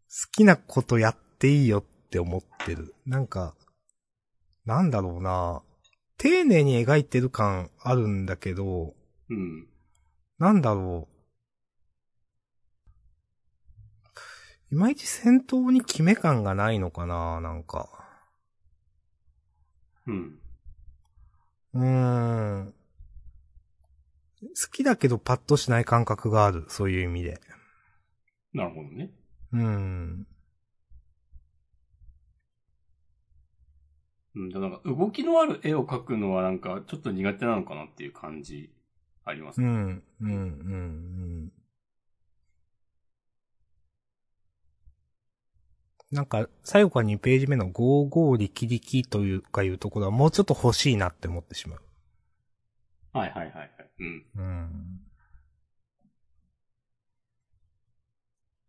[0.09, 2.95] 好きなことやっていいよって思ってる。
[3.05, 3.53] なんか、
[4.65, 5.61] なんだろうな
[6.25, 8.95] 丁寧に描いてる感あるんだけど、
[9.29, 9.67] うん。
[10.39, 11.07] なんだろ
[14.71, 14.73] う。
[14.73, 17.87] いまいち戦闘に決め感がないのかななんか。
[20.07, 20.39] うん。
[21.75, 22.73] うーん。
[24.41, 26.65] 好きだけどパッとしない感覚がある。
[26.69, 27.39] そういう意味で。
[28.51, 29.11] なるほどね。
[29.53, 30.27] うーん。
[34.35, 34.49] うん。
[34.49, 38.69] なんか動きのある絵を描くのはなんかちょっと苦手なのかなっていう感じ
[39.23, 39.67] ありますね。
[39.67, 41.51] うん、うん、うん、うん。
[46.11, 51.81] なんか、最後から2ページ目の55力力というかいうところはもうちょっと欲しいなって思ってしまう。
[53.11, 53.71] はいはいはいはい。
[53.99, 54.25] うん。
[54.35, 54.99] うん。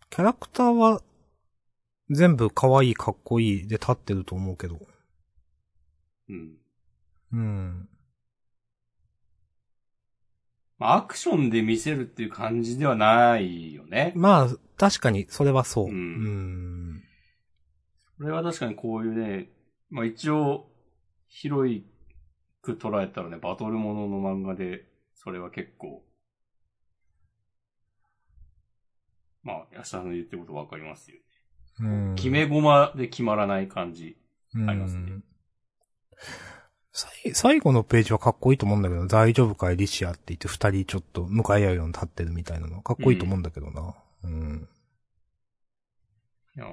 [0.09, 1.03] キャラクターは
[2.09, 4.81] 全部可愛いかっこいいで立ってると思うけど。
[6.29, 6.57] うん。
[7.33, 7.89] うん。
[10.79, 14.13] まあ、アクションで見せるっていう感じではないよね。
[14.15, 15.87] まあ、確かにそれはそう。
[15.87, 17.03] うんうん。
[18.19, 19.51] これは確かにこういうね、
[19.91, 20.69] まあ一応、
[21.29, 21.85] 広
[22.63, 26.05] く捉えたらね、バトルものの漫画で、それは結構、
[29.43, 31.19] まあ、安田さんの言ってることわかりますよ。
[31.81, 32.15] うん。
[32.17, 34.19] 決め駒で決まらない感じ。
[34.55, 35.21] うんありますね
[37.35, 42.81] 最後のページはかっこいいと思うんだけど、大丈夫かエリシアって言って二人ちょっと向かい合うように立ってるみたいなの。
[42.81, 43.95] かっこいいと思うんだけどな。
[44.25, 44.69] うん。
[46.57, 46.69] いやー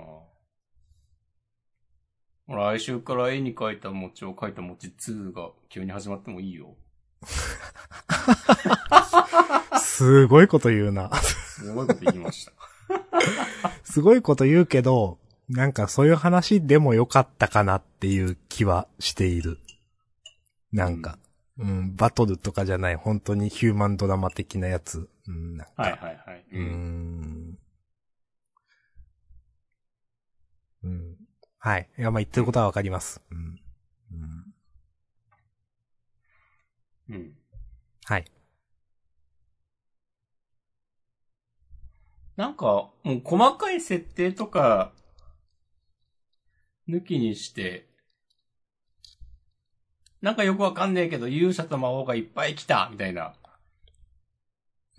[2.47, 6.75] 来週から絵に描いた餅を描いた餅2が急に始まってもいいよ。
[9.79, 11.13] すごいこと言うな。
[11.15, 12.51] すごいこと言いました。
[13.83, 19.59] すごいこと言うけど、なんかそういう話でもよかったかなっていう気はしている。
[20.71, 21.17] なんか、
[21.59, 25.07] うん、バトルとかじゃない、本当にヒューマンドラマ的なやつ。
[25.27, 26.45] うん、なんか、はいはいはい。
[26.51, 27.57] うーん。
[30.83, 31.15] うん。
[31.59, 31.89] はい。
[31.97, 33.21] いや、まあ言ってることはわかります。
[33.31, 33.59] うん。
[37.09, 37.33] うん、うん。
[38.05, 38.25] はい。
[42.35, 44.91] なんか、もう細かい設定とか、
[46.87, 47.87] 抜きにして、
[50.21, 53.33] なんかよくわかんねえけど、勇者と魔王がいっぱい来たみたいな、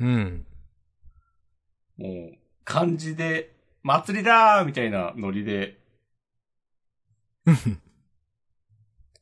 [0.00, 0.46] うん。
[1.96, 5.78] もう、感じで、祭りだーみたいなノリで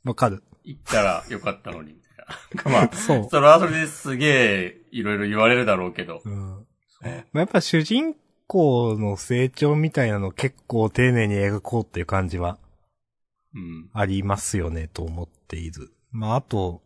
[0.04, 0.42] わかる。
[0.64, 2.70] 行ったらよかったのに、みたいな。
[2.70, 3.28] まあ、 そう。
[3.30, 4.26] それはそれですげ
[4.64, 6.22] え、いろいろ言われるだろうけど。
[6.24, 6.66] うん。
[7.00, 8.14] まあ、やっぱ主人
[8.52, 12.58] 公の成長みたいなの結構丁寧に描こうっていう感じは
[13.54, 13.90] うん。
[13.92, 15.92] ありますよね、と思っている。
[16.10, 16.82] まあ、あと、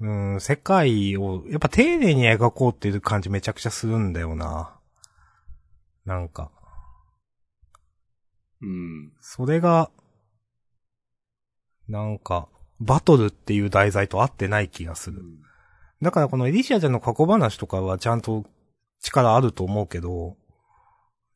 [0.00, 4.78] うん、世界を、やっぱ丁寧に描こうっていう感じめちゃくちゃするんだよな。
[6.04, 6.50] なんか、
[8.62, 9.12] うん。
[9.20, 9.90] それが、
[11.88, 12.48] なんか、
[12.80, 15.22] バトルっていう題材と合ってない気がする。
[16.02, 18.44] だからこのエディシアちゃんの過去話とかはちゃんと
[19.00, 20.36] 力あると思うけど、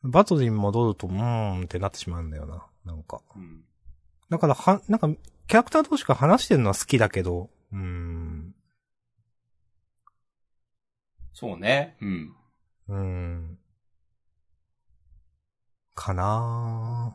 [0.02, 2.66] バトルに戻ると、うーんってなってしまうんだよな。
[2.84, 3.20] なんか。
[3.36, 3.64] うん。
[4.30, 5.08] だからは、なんか、
[5.46, 8.54] キャラクター同士が話してるのは好きだけど、うーん。
[11.32, 11.96] そうね。
[12.00, 12.34] うん。
[12.88, 13.58] うーん。
[15.94, 17.14] かな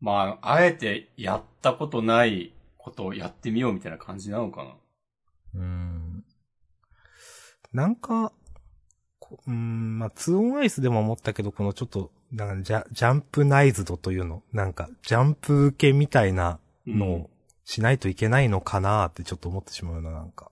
[0.00, 4.70] まあ、あえてやったことないことをやってみようみたいな感じなのかな。
[4.70, 4.74] ぁ。
[5.54, 6.24] うーん。
[7.72, 8.34] なんか、こ
[9.46, 17.30] うーん、まあ、ツーオンアイスでも思ったけど、このちょっと、なんかジャ、ジャンプナイズドというの、なんか、ジャンプ受けみたいなのを
[17.64, 20.50] しないといけないのかなってちょっと思ってしまうな、なんか。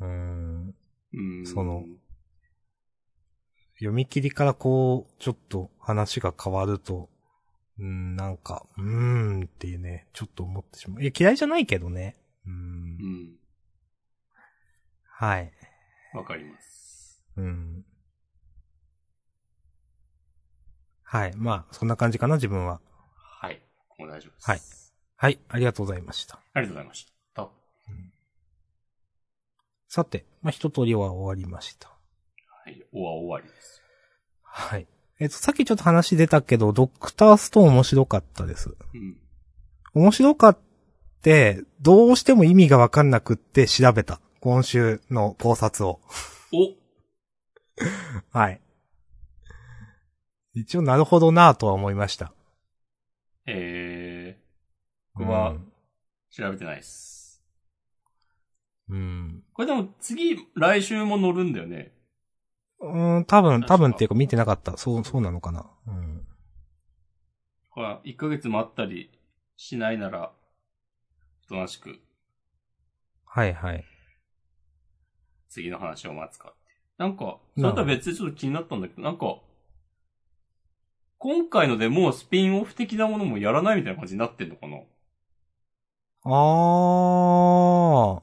[0.00, 0.74] うーん。
[1.12, 1.46] うん。
[1.46, 1.84] その
[3.80, 7.08] 読み切りからこう、ちょっと話が変わると、
[7.78, 8.84] うん、なんか、うー
[9.40, 11.02] んっていうね、ちょっと思ってしまう。
[11.02, 12.14] いや、嫌いじゃないけどね。
[12.46, 12.54] うーん。
[12.54, 13.36] うん。
[15.04, 15.50] はい。
[16.12, 16.69] わかります。
[17.40, 17.84] うん。
[21.02, 21.32] はい。
[21.36, 22.80] まあ、そんな感じかな、自分は。
[23.14, 23.60] はい。
[23.98, 24.50] もう大丈夫です。
[24.50, 24.60] はい。
[25.16, 25.40] はい。
[25.48, 26.40] ありがとうございました。
[26.54, 27.10] ありがとうございました。
[29.90, 31.88] さて、まあ、一通りは終わりました。
[32.64, 32.80] はい。
[32.92, 33.82] おは終わりです。
[34.40, 34.86] はい。
[35.18, 38.70] えっと、さっきちょっと話出たけど、ドクターストーン面白かったです。
[38.94, 39.20] うん。
[39.92, 40.58] 面白かっ
[41.22, 44.20] て、どうしても意味がわかんなくって調べた。
[44.38, 46.00] 今週の考察を。
[46.52, 46.79] お
[48.32, 48.60] はい。
[50.54, 52.32] 一応なるほどなぁとは思いました。
[53.46, 55.70] えー、これはうん
[56.30, 57.42] 調べてないです。
[58.88, 59.42] うん。
[59.52, 61.92] これでも次、来週も乗るんだよね。
[62.80, 64.76] うん、多分、多分っていうか見てなかった。
[64.76, 65.70] そう、そうなのかな。
[65.86, 66.26] うん。
[67.68, 69.10] ほら、1ヶ月待ったり
[69.56, 70.32] しないなら、
[71.44, 72.00] おとなしく
[73.24, 73.84] はいはい。
[75.48, 76.54] 次の話を待つか。
[77.00, 79.38] なんか、それとは別でちょっと気になったんだけど、なんか、
[81.16, 84.76] 今回のでもうスピンオフ的なものもやらないみたいな感じになってんのかな？
[86.24, 88.22] あー。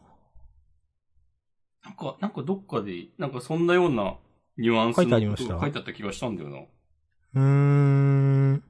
[1.86, 4.18] なんか、なんかどっかで、なんかそんなような
[4.60, 5.60] ニュアンス書いてありました？
[5.60, 6.60] 書いてあった気がしたんだよな。
[6.60, 7.40] うー
[8.58, 8.64] ん。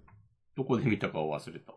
[0.56, 1.74] どこで見たかを忘れた。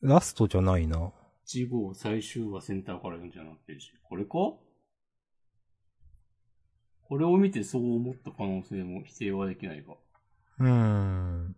[0.00, 1.12] ラストじゃないな。
[1.48, 3.92] 1号最終話センターから47ページ。
[4.06, 4.30] これか？
[4.30, 4.60] こ
[7.16, 9.94] れを見てそう思った可能性も否定はできないが。
[10.58, 11.56] うーん。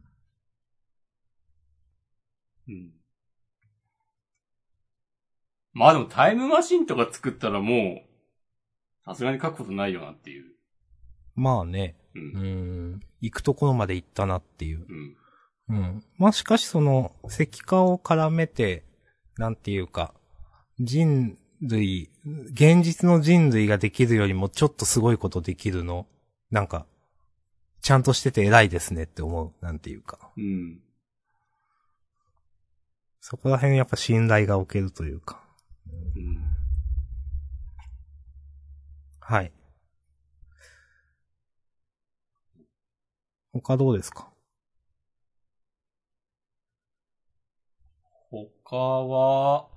[2.68, 2.90] うん。
[5.72, 10.52] まあでもタイムマシンとか作ったらもう、さすがに書くことないよなっていう。
[11.34, 11.96] まあね。
[12.14, 12.20] う。
[12.20, 13.00] うんーん。
[13.20, 14.86] 行くところまで行ったなっていう。
[15.68, 15.76] うん。
[15.76, 16.04] うん。
[16.16, 18.84] まあ、しかしその、石化を絡めて、
[19.40, 20.12] なんていうか、
[20.78, 22.10] 人類、
[22.52, 26.06] 現実の人類ができるよりもちょっとすごいことできるの、
[26.50, 26.84] なんか、
[27.80, 29.64] ちゃんとしてて偉いですねって思う。
[29.64, 30.30] なんていうか。
[30.36, 30.82] うん。
[33.22, 35.42] そこら辺やっぱ信頼が置けるというか。
[36.14, 36.42] うん。
[39.20, 39.52] はい。
[43.54, 44.29] 他どうですか？
[48.30, 49.68] 他は、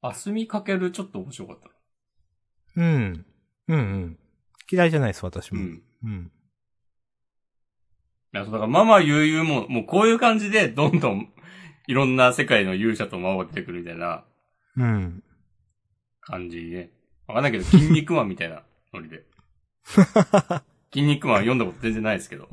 [0.00, 1.70] あすみかけるちょっと面白かった。
[2.76, 3.26] うん。
[3.68, 4.18] うんうん。
[4.70, 5.60] 嫌いじゃないです、私も。
[5.60, 5.82] うん。
[6.04, 6.32] うん。
[8.34, 11.32] いや、そうだからママ悠々も、もうこういう感じで、どんどん、
[11.86, 14.24] いろんな世界の勇者と魔王が出てくるみたいな
[14.76, 15.22] うん。
[16.20, 16.90] 感じね。
[17.28, 18.62] わかんないけど、筋肉マンみたいな
[18.92, 19.24] ノリで。
[20.92, 22.48] 筋肉マン読んだこと全然ないですけど。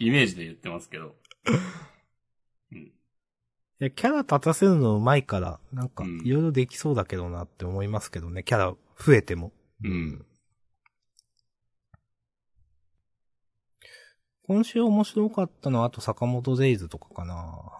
[0.00, 1.14] イメージで言ってますけど。
[2.72, 2.90] い
[3.78, 9.52] や、キャラ立たせるの上手いから、なんかうん、いろいろできそうだけどなって思いますけどね、キャラ増えても。
[9.84, 10.26] うん。
[14.46, 17.76] 今週面白かったのは、あと坂本デイズとかかなは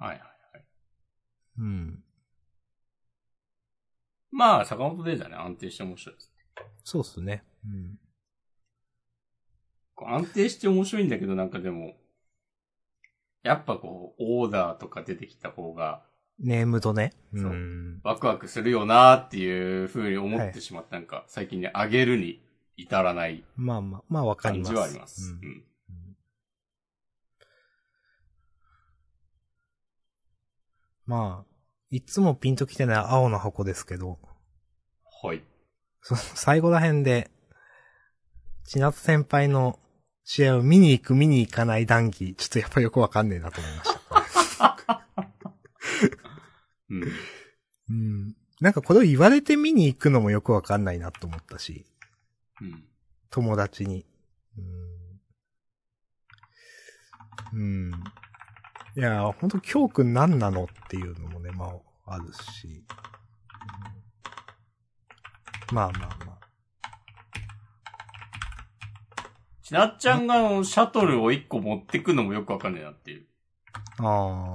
[0.00, 0.64] いはいはい。
[1.58, 2.04] うん。
[4.30, 6.32] まあ、坂本デイズはね、安定して面白いです。
[6.84, 7.42] そうっすね。
[7.66, 7.98] うん。
[10.06, 11.96] 安定して面白いんだけど、なんかでも、
[13.42, 16.02] やっぱこう、オーダーとか出てきた方が、
[16.38, 17.14] ネームドね。
[17.32, 17.40] う。
[17.40, 22.40] そうんワクワクするよなっていう風に思っはいてしまった、なんか、最近ね、あげるに
[22.76, 24.74] 至らないまあまあ、まあわかります。
[24.74, 25.32] 感じはあります。
[25.32, 25.64] うんうん
[31.08, 31.54] まあ、
[31.90, 34.18] いつもピンときてない青の箱ですけど、
[35.22, 35.42] はい。
[36.02, 37.30] その最後ら辺で、
[38.64, 39.78] 千夏先輩の
[40.30, 45.06] 試合を見に行く見に行かない談義、ちょっとやっぱよくわかんねえなと思いました。
[46.90, 47.02] うん。
[47.88, 48.36] うん。
[48.60, 51.86] なんかこれを言われて見に行くのもよくわかんないなと思ったし、
[52.60, 52.84] うん。
[53.30, 54.04] 友達に。
[57.54, 57.88] うん。
[57.88, 58.04] うん。
[58.96, 61.72] いや、ほんと、京くん何なのっていうのもね、ま
[62.04, 62.68] あ、あるし。
[62.68, 63.04] う
[63.94, 63.98] ん
[65.74, 66.37] まあまあまあ。
[69.68, 73.26] ちなっちゃんがあの、シャトルを一個持ってくのもよくわかんないなっていう。
[73.98, 74.54] あ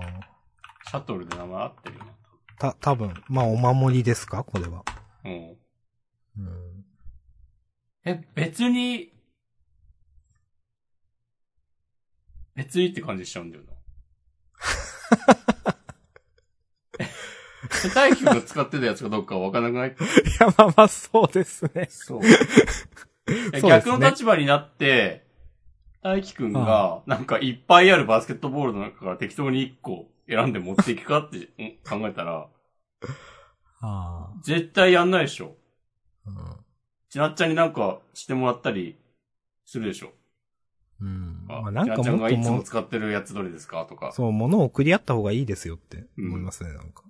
[0.90, 2.12] シャトルで名前合ってるよな。
[2.70, 2.74] あ。
[2.74, 4.44] た、多分まあ、お守りですか？
[4.44, 4.84] これは。
[5.24, 5.56] うん。
[6.40, 6.86] うん。
[8.06, 9.14] え、別に、
[12.56, 13.74] 別にって感じしちゃうんだよな。
[17.86, 19.90] え大輝くんが使ってたやつかどうかわからなくない？
[19.90, 19.94] い
[20.40, 21.88] や、まあまあ、そうですね。
[21.92, 22.22] そう。
[23.54, 25.26] ね逆の立場になって、
[26.02, 32.48] 大輝くんが、なんかいっぱいあるバスケットボールの中から適当に1個選んで持っていくかってうん考えたら、
[33.82, 35.56] あ絶対やんないでしょ。
[36.26, 36.58] あ。
[37.10, 38.98] ちなっちゃんになんかしてもらったり
[39.66, 40.12] するでしょ。
[41.00, 41.46] うん。
[41.48, 44.12] まあ、なんかちなっちゃんがいつも使ってるやつどれですかとか。
[44.14, 47.04] そう、物を送り合った方がいいですよって思いますね、なんか。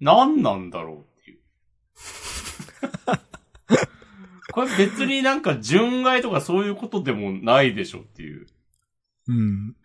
[0.00, 1.38] 何なんだろうっていう。
[4.52, 8.46] これ別になんか純愛とかそういうことでもないでしょっていう。
[9.28, 9.76] うん。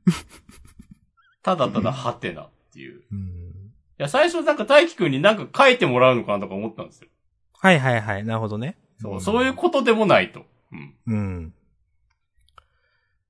[1.42, 3.00] ただただハテナっていう。
[3.00, 3.72] いうん。
[3.98, 7.08] や、最初なんか大輝くんになんか書いてもらうのかなとか思ったんですよ。
[7.54, 8.78] はいはいはい、なるほどね。
[9.00, 10.46] そう、んそういうことでもないと。
[10.72, 10.96] うん。
[11.08, 11.54] うん。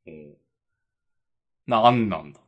[0.07, 0.37] うん
[1.67, 2.39] なんなんだ。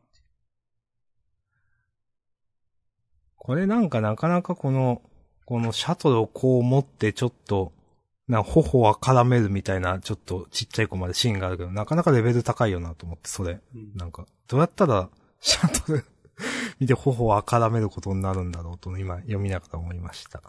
[3.35, 5.01] これなんかなかなかこの、
[5.49, 7.73] このシャトルをこう持ってちょっと、
[8.27, 13.59] な、頬は絡めるみたいな、ちょっとちっちゃい子までシーンがあるけど、なかなかレベル高いよなと思って、それ。
[13.95, 16.05] なんか、どうやったら、シャトル
[16.79, 20.39] 見て頬は絡めることになるんだろうと、今読みながら思いました。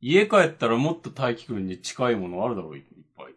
[0.00, 2.84] 家帰ったらもっと大輝くんに近いものあるだろう、いっ
[3.16, 3.34] ぱい。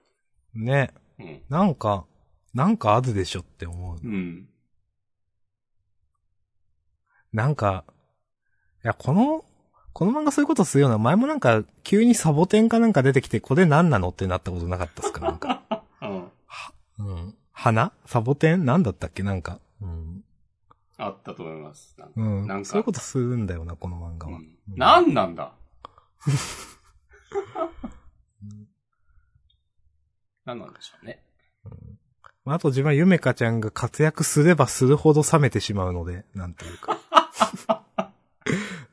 [0.54, 0.93] ね。
[1.18, 1.41] うん。
[1.50, 2.06] なんか、
[2.54, 3.97] なんかあるでしょって思う。
[4.04, 4.47] うん。
[7.34, 7.99] なんか、い
[8.84, 9.46] や、この、
[9.94, 15.20] この漫画そういうことするような、前もなんか、急にサボテンかなんか出てきて、これ何なのってなったことなかったっすか？
[15.22, 15.64] なんか。
[16.02, 16.32] うん。
[17.00, 17.36] うん。
[17.52, 17.92] 花？
[18.06, 18.66] サボテン？
[18.66, 19.24] なんだったっけ？
[19.24, 19.60] なんか。
[19.82, 20.24] うん。
[20.98, 21.96] あったと思います。
[21.98, 22.48] なんかうん。
[22.48, 24.38] なんかそういうことするんだよな、この漫画は。
[24.38, 25.54] うんなんなんだ？
[30.46, 31.24] なんなんでしょうね。
[32.46, 36.98] まあ、あと自分はゆめかちゃんが活躍すればするほど冷めてしまうので、なんというか。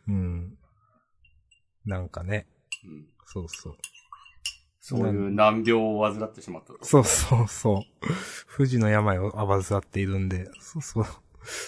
[0.08, 0.56] うん。
[1.86, 2.46] なんかね。
[2.84, 3.06] うん。
[3.24, 3.76] そうそう。
[4.80, 6.84] そういう難病を患ってしまったと。
[6.84, 8.06] そうそうそう。
[8.56, 11.04] 富士の病をあばずっているんで、そうそう。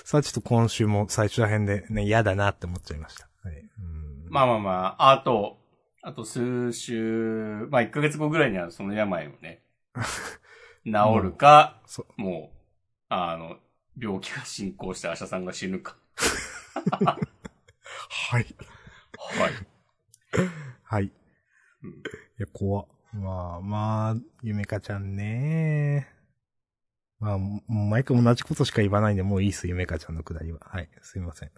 [0.05, 3.29] さあちょっと今週も最初ら辺でね、嫌だなって思っちゃいました。
[3.43, 3.57] はい。
[3.57, 5.59] うんまあまあまあ、あと、
[6.03, 9.63] あと数週、まあ1ヶ月後ぐらいにはその病をね、
[10.85, 10.93] 治
[11.23, 12.59] るか、そもう、
[13.09, 13.57] あの、
[14.01, 15.97] 病気が進行してアシャさんが死ぬか。
[16.91, 17.19] は
[18.39, 18.47] い。
[19.17, 19.53] はい。
[20.85, 21.13] はい。
[21.83, 21.93] うんい
[22.39, 26.09] や、怖っまあ、まあ、ゆめかちゃんね。
[27.21, 30.61] まあ、毎回同じことしか言わないんで、もういいっす、ゆめかちゃんのくだりは。
[30.61, 31.51] はい、すいません。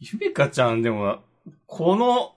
[0.00, 1.22] ゆめかちゃんでも、
[1.66, 2.34] この、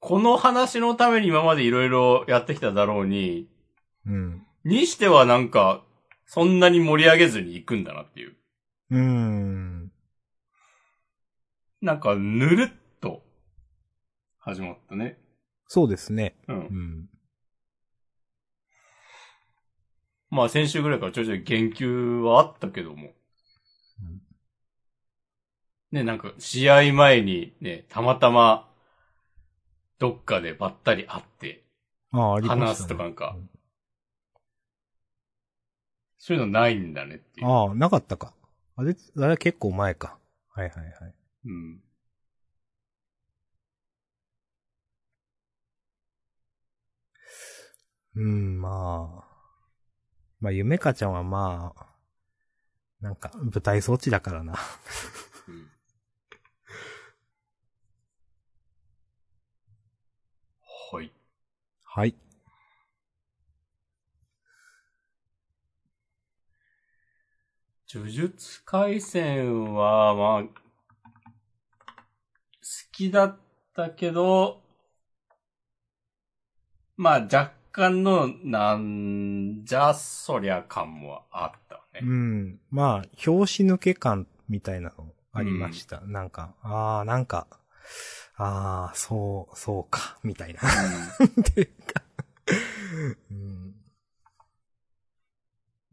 [0.00, 3.48] この話のために今までいろいろやってきただろうに、
[4.06, 4.46] うん。
[4.64, 5.84] にしてはなんか、
[6.26, 8.36] そんなに盛り上げずに行くんだなっていう。
[8.90, 9.92] うーん。
[11.80, 12.79] なんか、ぬるっと、
[14.40, 15.18] 始まったね。
[15.66, 16.34] そうですね。
[16.48, 16.52] う。
[16.52, 17.08] うんん。
[20.30, 23.12] まあ先週ぐらいからちょいちょい言及はあったけども。
[24.00, 24.20] うん
[25.92, 28.68] ね、なんか、試合前にね、たまたま、
[29.98, 31.64] どっかでばったり会って、
[32.12, 32.66] ああ、ありました、ね。
[32.66, 33.36] 話すとかなんか、
[36.18, 37.46] そういうのないんだねっていう。
[37.48, 38.32] ああ、なかったか。
[38.76, 40.16] あれ、あれ結構前か。
[40.50, 41.14] はいはいはい。
[41.46, 41.80] うん。
[48.16, 49.30] うん、まあ。
[50.40, 51.86] まあ、ゆめかちゃんはまあ、
[53.00, 54.54] なんか、舞台装置だからな。
[55.48, 55.70] うん
[60.92, 61.12] はい。
[61.84, 62.16] はい。
[67.92, 70.50] 呪術回戦は、まあ、好
[72.90, 73.36] きだっ
[73.74, 74.62] たけど、
[76.96, 82.00] まあ若干の、なんじゃそりゃ感もあったね。
[82.02, 82.60] うん。
[82.70, 86.00] まあ、表紙抜け感みたいなのありました。
[86.00, 87.46] なんか、ああ、なんか、
[88.36, 90.60] ああ、そう、そうか、みたいな。
[91.24, 92.02] っていうか。
[93.30, 93.74] うん。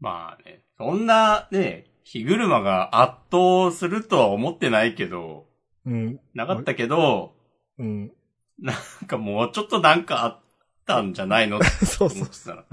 [0.00, 5.46] まあね、そんなね、火車が圧倒するとは思ってないけど、
[5.84, 6.20] うん。
[6.34, 7.34] なかったけど、
[7.78, 8.12] うん。
[8.58, 10.40] なんかもうちょっとなんかあっ
[10.88, 11.62] たんじゃないの？
[11.86, 12.64] そうそう。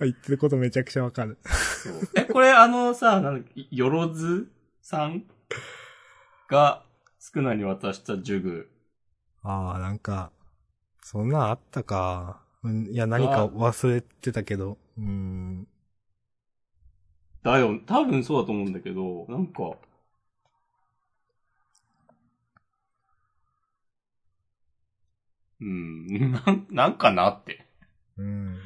[0.00, 1.38] 言ってることめちゃくちゃわかる。
[1.72, 4.50] そうえ、これあのさ、なんよろず
[4.82, 5.24] さん
[6.48, 6.84] が、
[7.18, 8.70] 少なに渡した呪具。
[9.42, 10.32] ああ、なんか、
[11.02, 12.42] そんなんあったか。
[12.62, 14.78] うんいや、何か忘れてたけど。
[14.98, 15.68] うん。
[17.42, 19.76] だよ、多分そうだと思うんだけど、なんか、
[25.60, 27.66] うん、なん、なんかなって。
[28.16, 28.58] うん。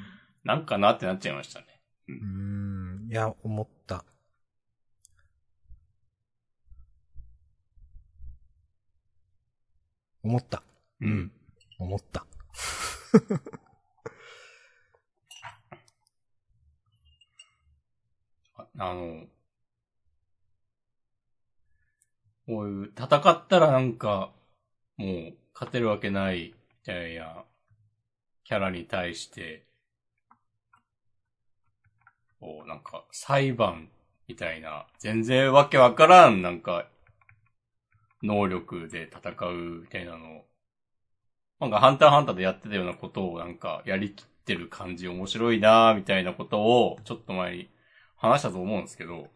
[0.45, 1.67] なんかなってなっちゃいましたね。
[2.09, 3.09] うん。
[3.11, 4.05] いや、思った。
[10.23, 10.63] 思った。
[11.01, 11.33] うん。
[11.79, 12.27] 思った。
[18.57, 19.27] あ あの、
[22.47, 24.33] こういう、戦ったらなんか、
[24.97, 26.55] もう、勝てるわけない、
[26.87, 27.45] みたいな、
[28.45, 29.65] キャラに対して、
[32.39, 33.89] こう、なんか、裁判、
[34.29, 36.87] みたいな、全然わけわからん、なんか、
[38.23, 40.45] 能力で戦う、みたいなのを、
[41.59, 47.71] なんか、ハンターハンターでやってたようなことを、なんか、やりきってる感じ面白いなーみたいなことを、ちょっと前に
[48.17, 49.31] 話したと思うんですけど、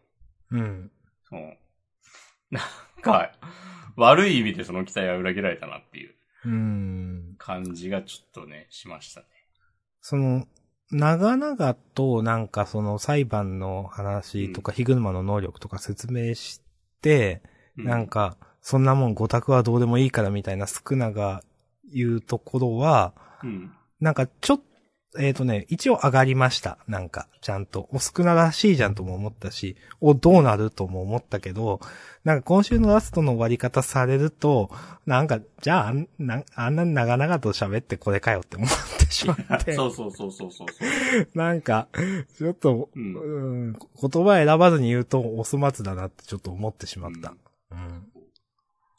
[0.51, 0.91] うん。
[1.27, 1.55] その、
[2.51, 3.31] なんか、
[3.95, 7.35] 悪い意味でその期待は裏切られたなっていううん。
[7.37, 9.27] 感じがちょっとね、しましたね。
[10.01, 10.47] その、
[10.91, 16.61] 長々となんかその裁判の話とか、ヒグマの能力とか説明し
[17.01, 17.41] て、
[17.77, 21.43] うなん、か、そんなもん五択はどうでもいいからみたいなスクナが
[21.93, 23.13] 言うところは、
[23.43, 23.71] うん。
[23.99, 24.63] なんかちょっと、
[25.17, 26.77] えっ、とね、一応上がりました。
[26.87, 27.89] なんか、ちゃんと。
[27.91, 31.79] おスクナらしいじゃんとも思ったし、お、どうなるとも思ったけど、
[32.23, 34.69] なんか今週のラストの終わり方されると、
[35.07, 39.73] なんか、じゃあ、あんなあんな長々と喋ってこれかよって思ってしまって。
[39.73, 41.27] そ うそうそうそうそうそう。
[41.33, 41.87] なんか、
[42.37, 47.33] ちょっと、うんうん言葉選ばずに言うとお粗末だなってちょっと思ってしまった。
[47.71, 48.05] うん。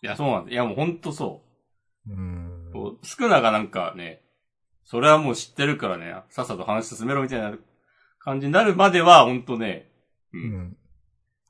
[0.03, 0.51] いや、そうなんだ。
[0.51, 1.43] いや、もうほんとそ
[2.09, 2.13] う。
[2.13, 2.71] うん。
[2.73, 4.23] こうスクナがなんかね、
[4.85, 7.55] それはもう知ってるからね、さっさと話進めろみたいな
[8.19, 9.91] 感じになるまでは、ほんとね、
[10.33, 10.39] う。
[10.39, 10.77] うんん。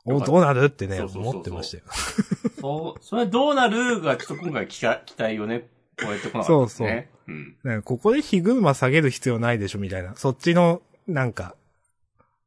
[0.05, 1.85] お、どうなるってね、そうそうそうそう思ってましたよ。
[2.61, 6.59] そう、それどうなるが、ちょっと今回期待期待をね、超えてこなかったね。
[6.59, 7.07] そうそう。
[7.29, 7.57] うん。
[7.65, 10.15] ねここでヒグマ下げる必要ないでしょ、みたいな。
[10.17, 11.55] そっちの、なんか、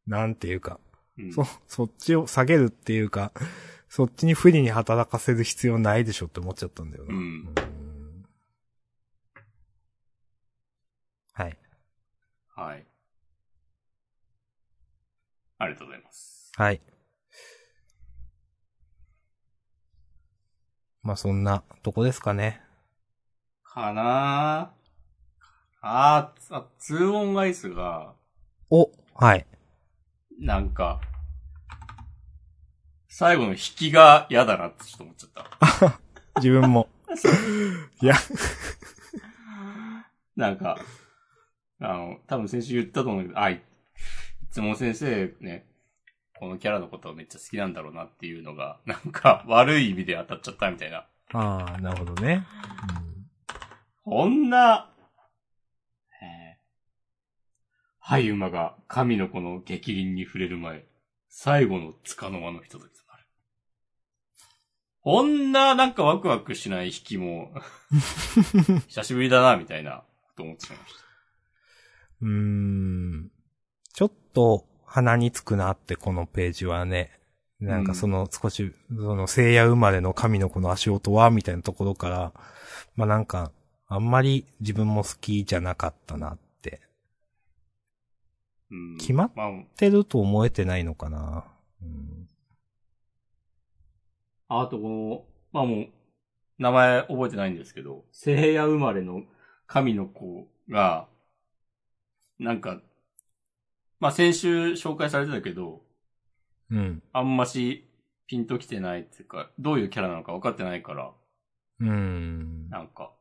[0.07, 0.79] なんていうか、
[1.17, 3.31] うんそ、そっちを下げるっていうか、
[3.89, 7.13] そっちに不利に働かせる必要ないでしょって思っちゃったんだよな。
[7.13, 7.55] うんうん
[11.35, 11.57] はい。
[12.55, 12.85] はい。
[15.57, 16.51] ありがとうございます。
[16.55, 16.81] はい。
[21.01, 22.61] まあそんなとこですかね。
[23.63, 24.83] かなぁ。
[25.81, 28.13] あー、あ、ツーオンアイスが、
[28.69, 29.45] お、はい。
[30.39, 31.01] なんか、
[33.07, 35.99] 最後の引きが嫌だなってちょっと思っちゃった。
[36.39, 36.87] 自分も。
[38.01, 38.15] いや、
[40.35, 40.77] なんか、
[41.79, 43.59] あの、多分先週言ったと思うけど、あ、いい
[44.51, 45.65] つも先生ね、
[46.43, 51.05] このキャラのことをめっちゃ好きなんだろうなっていうのが、なんか悪い意味で当たっちゃったみたいな。
[51.33, 52.45] ああ、なるほどね。
[54.03, 54.91] こんな、
[56.21, 56.57] えー、
[57.99, 60.85] はい馬が神の子の激鱗に触れる前、
[61.29, 63.25] 最後の束の間のひとときとなる。
[65.01, 67.53] こんななんかワクワクしない引きも、
[68.87, 70.03] 久しぶりだな、みたいな、
[70.35, 71.12] と思ってしまいました。
[72.23, 73.31] うーん。
[73.93, 77.11] ちょっと鼻につくなって、このページはね。
[77.59, 82.33] なんかその少し、その聖夜生まれの神の子の足音は、みたいなところから、
[82.95, 83.51] まあなんか、
[83.87, 86.81] あんまり自分も好きじゃなかったなって。
[88.71, 89.31] うん決まっ
[89.75, 91.45] てると思えてないのかな。
[91.81, 92.27] うん、
[94.47, 95.87] あとこの、まあもう、
[96.57, 99.23] 名前覚えてないんですけど、聖夜生まれの
[99.67, 101.07] 神の子が、
[102.43, 102.81] なんか、
[103.99, 105.81] まあ先週紹介されてたけど、
[106.69, 107.01] うん。
[107.13, 107.89] あんまし
[108.27, 111.13] ピンときてないっていうか、どういうキャラなのか分かってないから、
[111.79, 112.69] うん。
[112.69, 113.13] なんか、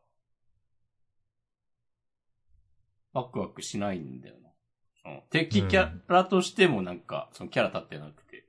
[3.13, 4.51] ワクワクしないんだよな。
[5.03, 8.45] その敵キャラとしてもなんか、そのキャラ立ってなくて、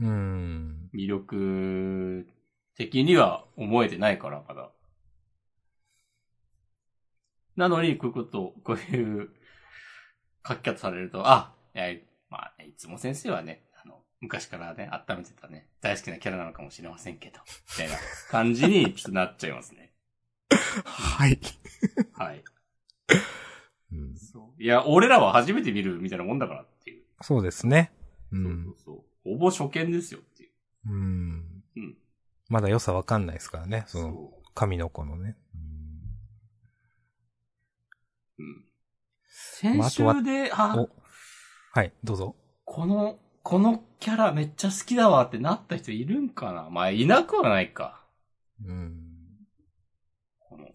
[0.00, 0.88] うん。
[0.94, 2.26] 魅力
[2.76, 4.70] 的には思えてないから、まだ。
[7.56, 9.30] なのに、こういうこと、こういう
[10.48, 11.84] 書き方されると、あ、いや、
[12.30, 17.38] まあ、いつも先生はね、あの、昔からね、温めてたね、大好きなキャラなのかもしれませんけど、
[17.72, 17.96] みたいな
[18.30, 19.92] 感じに ちょっとなっちゃいますね。
[20.84, 21.38] はい。
[22.12, 22.44] はい。
[23.92, 27.04] うんそういや、俺らは初めて見るみたいなもんだからっていう。
[27.22, 27.92] そうですね。
[28.32, 28.36] う。
[28.36, 29.04] そうんそうそう。
[29.24, 30.50] ほぼ初見ですよっていう。
[30.86, 31.62] うん。
[31.76, 31.96] うん。
[32.48, 33.84] まだ良さわかんないですからね。
[33.86, 35.36] その、そ神の子のね。
[38.38, 38.42] う。
[38.42, 38.67] うん。
[39.28, 40.88] 先週で、あ、お
[41.72, 42.34] はい、どうぞ。
[42.64, 46.70] この、このキャラめっちゃ好きだわってなった人いるんかな？
[46.70, 48.04] まあ、いなくはないか。
[48.64, 48.96] うん。
[50.38, 50.66] この、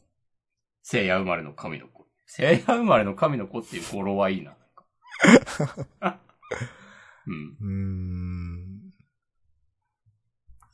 [0.82, 2.08] 聖夜生まれの神の子。
[2.26, 4.56] 聖夜生まれの神の子っていう語呂はいいな。
[7.28, 7.58] うん。
[7.62, 8.94] うーん。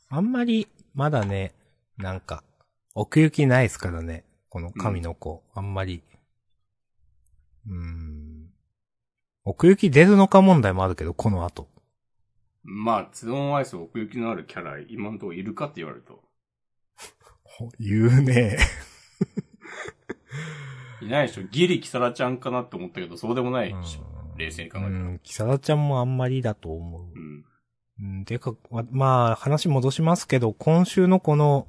[0.08, 1.54] あんまり、まだね、
[1.96, 2.42] なんか、
[2.94, 4.24] 奥行きないですからね。
[4.48, 5.44] この神の子。
[5.54, 6.02] あんまり。
[7.68, 8.50] うーん。
[9.44, 11.68] 奥行き出るのか問題もあるけど、この後。
[12.62, 16.22] まあ、ツオンアイス奥行きのあるキャラ、今のところいるかって言われると。
[17.44, 18.58] ほ 言うね。
[21.02, 21.42] いないでしょ。
[21.44, 24.34] ギリキサラちゃんかなって思ったけど、そうでもないでしょ。
[24.36, 24.96] 冷静に考えたら。
[24.96, 27.12] うん、キサラちゃんもあんまりだと思う。
[27.14, 27.44] うん。
[28.02, 31.66] うん、てか、わまあ、話戻しますけど、今週のこの、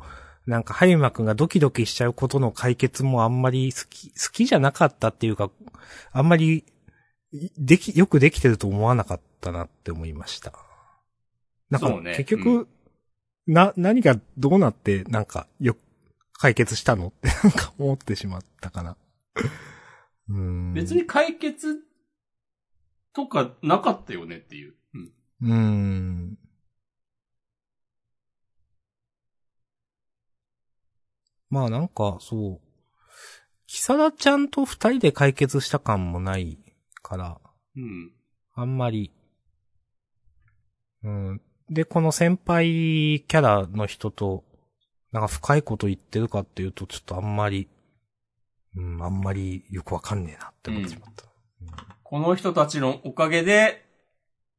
[0.52, 5.50] なんか、ハイマくんがドキドキしちゃうことの解決もあんまり好き、好きじゃなかったっていうか、
[6.12, 6.66] あんまり、
[7.32, 10.54] いでき、よくできてると思わなかったなって思いました。
[11.70, 12.68] なんか、ね結局、
[13.48, 15.78] な、何がどうなって、なんか、よ、
[16.34, 17.08] 解決したの？
[17.08, 18.98] って、なんか思ってしまったかな。
[20.28, 20.74] うん。
[20.74, 21.78] 別に解決
[23.14, 24.74] とかなかったよねっていう。
[24.94, 25.12] うん。
[25.44, 26.38] うーん。
[31.52, 32.62] まあなんか、そう。
[33.68, 36.58] キサラちゃんと二人で解決した感もない
[37.04, 37.40] から、
[37.76, 38.12] うん。
[38.56, 39.12] あんまり。
[41.04, 41.42] うん。
[41.70, 44.46] で、この先輩キャラの人と、
[45.12, 47.70] なんか深いこと言ってるかっていうと、ちょっとあんまり、
[48.78, 51.26] うん、あんまりよくわかんねえなって思ってしまった。
[52.04, 53.86] この人たちのおかげで、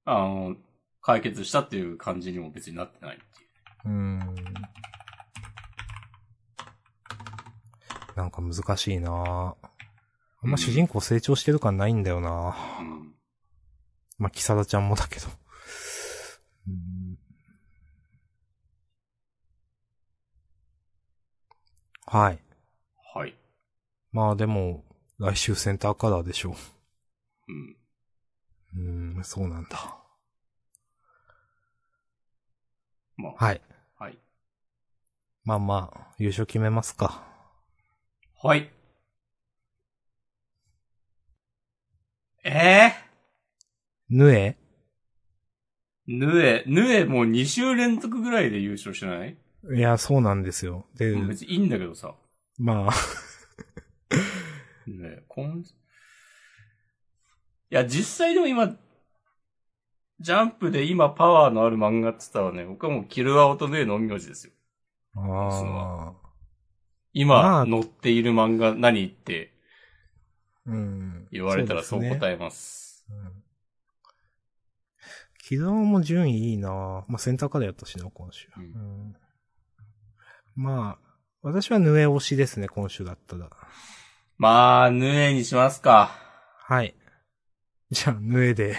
[0.04, 0.56] あの、
[1.00, 3.86] 解決したっていう感じにも別になってないっていう。
[3.86, 4.34] うーん。
[8.16, 9.54] なんか難しいなぁ
[10.44, 13.14] あんま主人公成長してる感ないんだよなぁうん。
[14.18, 15.28] まあ、キサラちゃんもだけど。
[15.28, 17.18] うーん
[22.06, 22.38] はい。
[23.14, 23.34] はい。
[24.10, 24.84] まあでも、
[25.18, 26.54] 来週センターカラーでしょ
[27.48, 27.76] うん。
[28.74, 29.14] う。
[29.14, 29.96] うーん、そうなんだ。
[33.16, 33.60] まあ、はい。
[33.98, 34.18] はい。
[35.44, 37.31] まあまあ、優勝決めますか。
[38.44, 38.72] はい。
[42.44, 42.92] ええ
[44.10, 44.56] ぬえ
[46.08, 49.38] ヌエ、ヌエもう2週連続ぐらいで優勝しない、
[49.76, 50.86] いや、そうなんですよ。
[50.96, 52.16] で、もう別にいいんだけどさ。
[52.58, 52.92] まあ、
[54.88, 55.64] ヌ エ、こん、い
[57.70, 58.76] や、実際でも今、
[60.18, 64.52] ジャンプで今パワーのある漫画って言ったらね、僕はもうキルアオとヌエの陰陽師ですよ。
[65.14, 66.21] ああ。
[67.12, 69.52] 今、まあ載っている漫画何って
[70.66, 71.28] うん。
[71.30, 73.04] 言われたらそう答えます。
[73.10, 73.42] うん。
[75.44, 78.48] 木沢も順位いいなまあ、センターからやったしな、今週。
[78.56, 79.16] うんうん
[80.54, 81.06] まあ、
[81.42, 83.48] 私はヌエ推しですね、今週だったら。
[84.38, 86.10] まあ、ヌエにしますか。
[86.58, 86.94] はい。
[87.90, 88.76] じゃあ、ヌエで。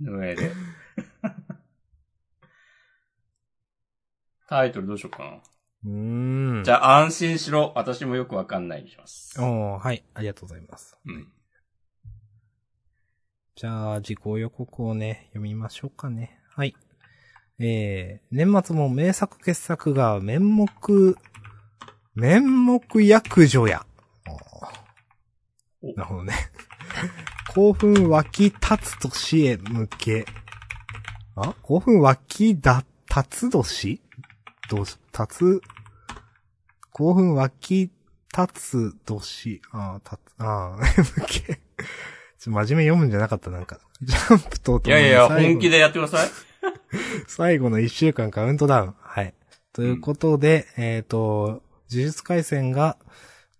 [0.00, 0.50] ヌエで。
[4.48, 5.40] タイトルどうしようかな。
[5.84, 6.64] うーん。
[6.64, 7.72] じゃあ安心しろ。
[7.76, 9.40] 私もよくわかんないにします。
[9.40, 10.04] おーはい。
[10.14, 10.96] ありがとうございます。
[11.04, 11.28] うん。
[13.56, 16.40] じゃあ、自己予告をね、読みましょうかね。
[16.48, 16.74] はい。
[17.60, 20.66] えー、年末も名作傑作が面目、
[22.16, 23.86] 面目役女や。
[25.82, 26.34] おなるほどね。
[27.54, 30.26] 興奮湧き立つ年へ向け。
[31.36, 31.54] あ？
[31.62, 34.00] 興奮湧きだ、立つ年？
[34.68, 35.73] どうし、立つ、
[36.94, 37.90] 興奮湧き
[38.36, 39.60] 立つ年。
[39.72, 41.60] ああ、立つ、ああ、向け。
[42.38, 43.80] ちょ真面目読むんじゃなかった、なんか。
[44.00, 45.70] ジャンプといやいや、本気で。
[45.70, 46.28] でやってください。
[47.26, 48.94] 最後の一週間カウントダウン。
[49.00, 49.34] はい。
[49.72, 52.96] ということで、えっ、と、呪術回戦が、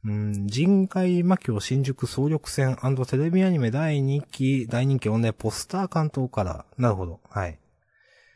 [0.05, 2.77] うん、人海魔境新宿総力戦
[3.09, 6.67] テレビアニメ第2期、大人気オンラインポスター関東から。
[6.79, 7.21] なるほど。
[7.31, 7.59] はい。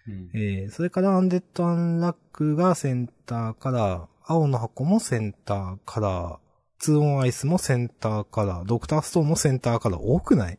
[0.08, 6.38] うんえー、それからアンデッド・アンラックがセンターカラー、青の箱もセンターカラー、
[6.78, 10.58] ツーオンアイスもセンターカラー、ドクターストーンもセンターカラー、多くない？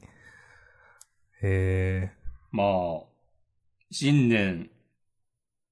[1.43, 2.11] え
[2.49, 3.03] まあ、
[3.91, 4.71] 新年、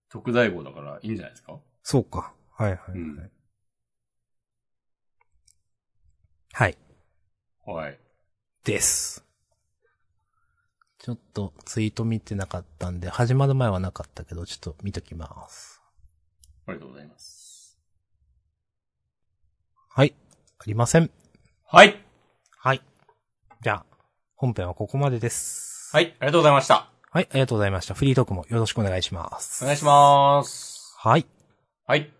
[0.10, 1.54] 特大号だからいいんじゃないですか？
[1.54, 2.34] ー、そうか。
[2.56, 3.32] はいはい、はいうん
[6.54, 6.78] はい。
[7.66, 8.00] はい。
[8.64, 9.26] です。
[11.00, 15.82] ちょっとツイート見てなかったんで、始まる前はなかったけど、ちょっと見ときます。
[16.68, 17.80] ありがとうございます。
[19.90, 20.14] はい。
[20.57, 21.10] ありません。
[21.66, 22.00] はい。
[22.58, 22.82] はい。
[23.62, 23.86] じゃあ、
[24.36, 25.90] 本編はここまでです。
[25.94, 26.90] はい、ありがとうございました。
[27.10, 27.94] はい、ありがとうございました。
[27.94, 29.64] フリートークもよろしくお願いします。
[29.64, 30.94] お願いします。
[30.98, 31.26] はい。
[31.86, 32.17] はい。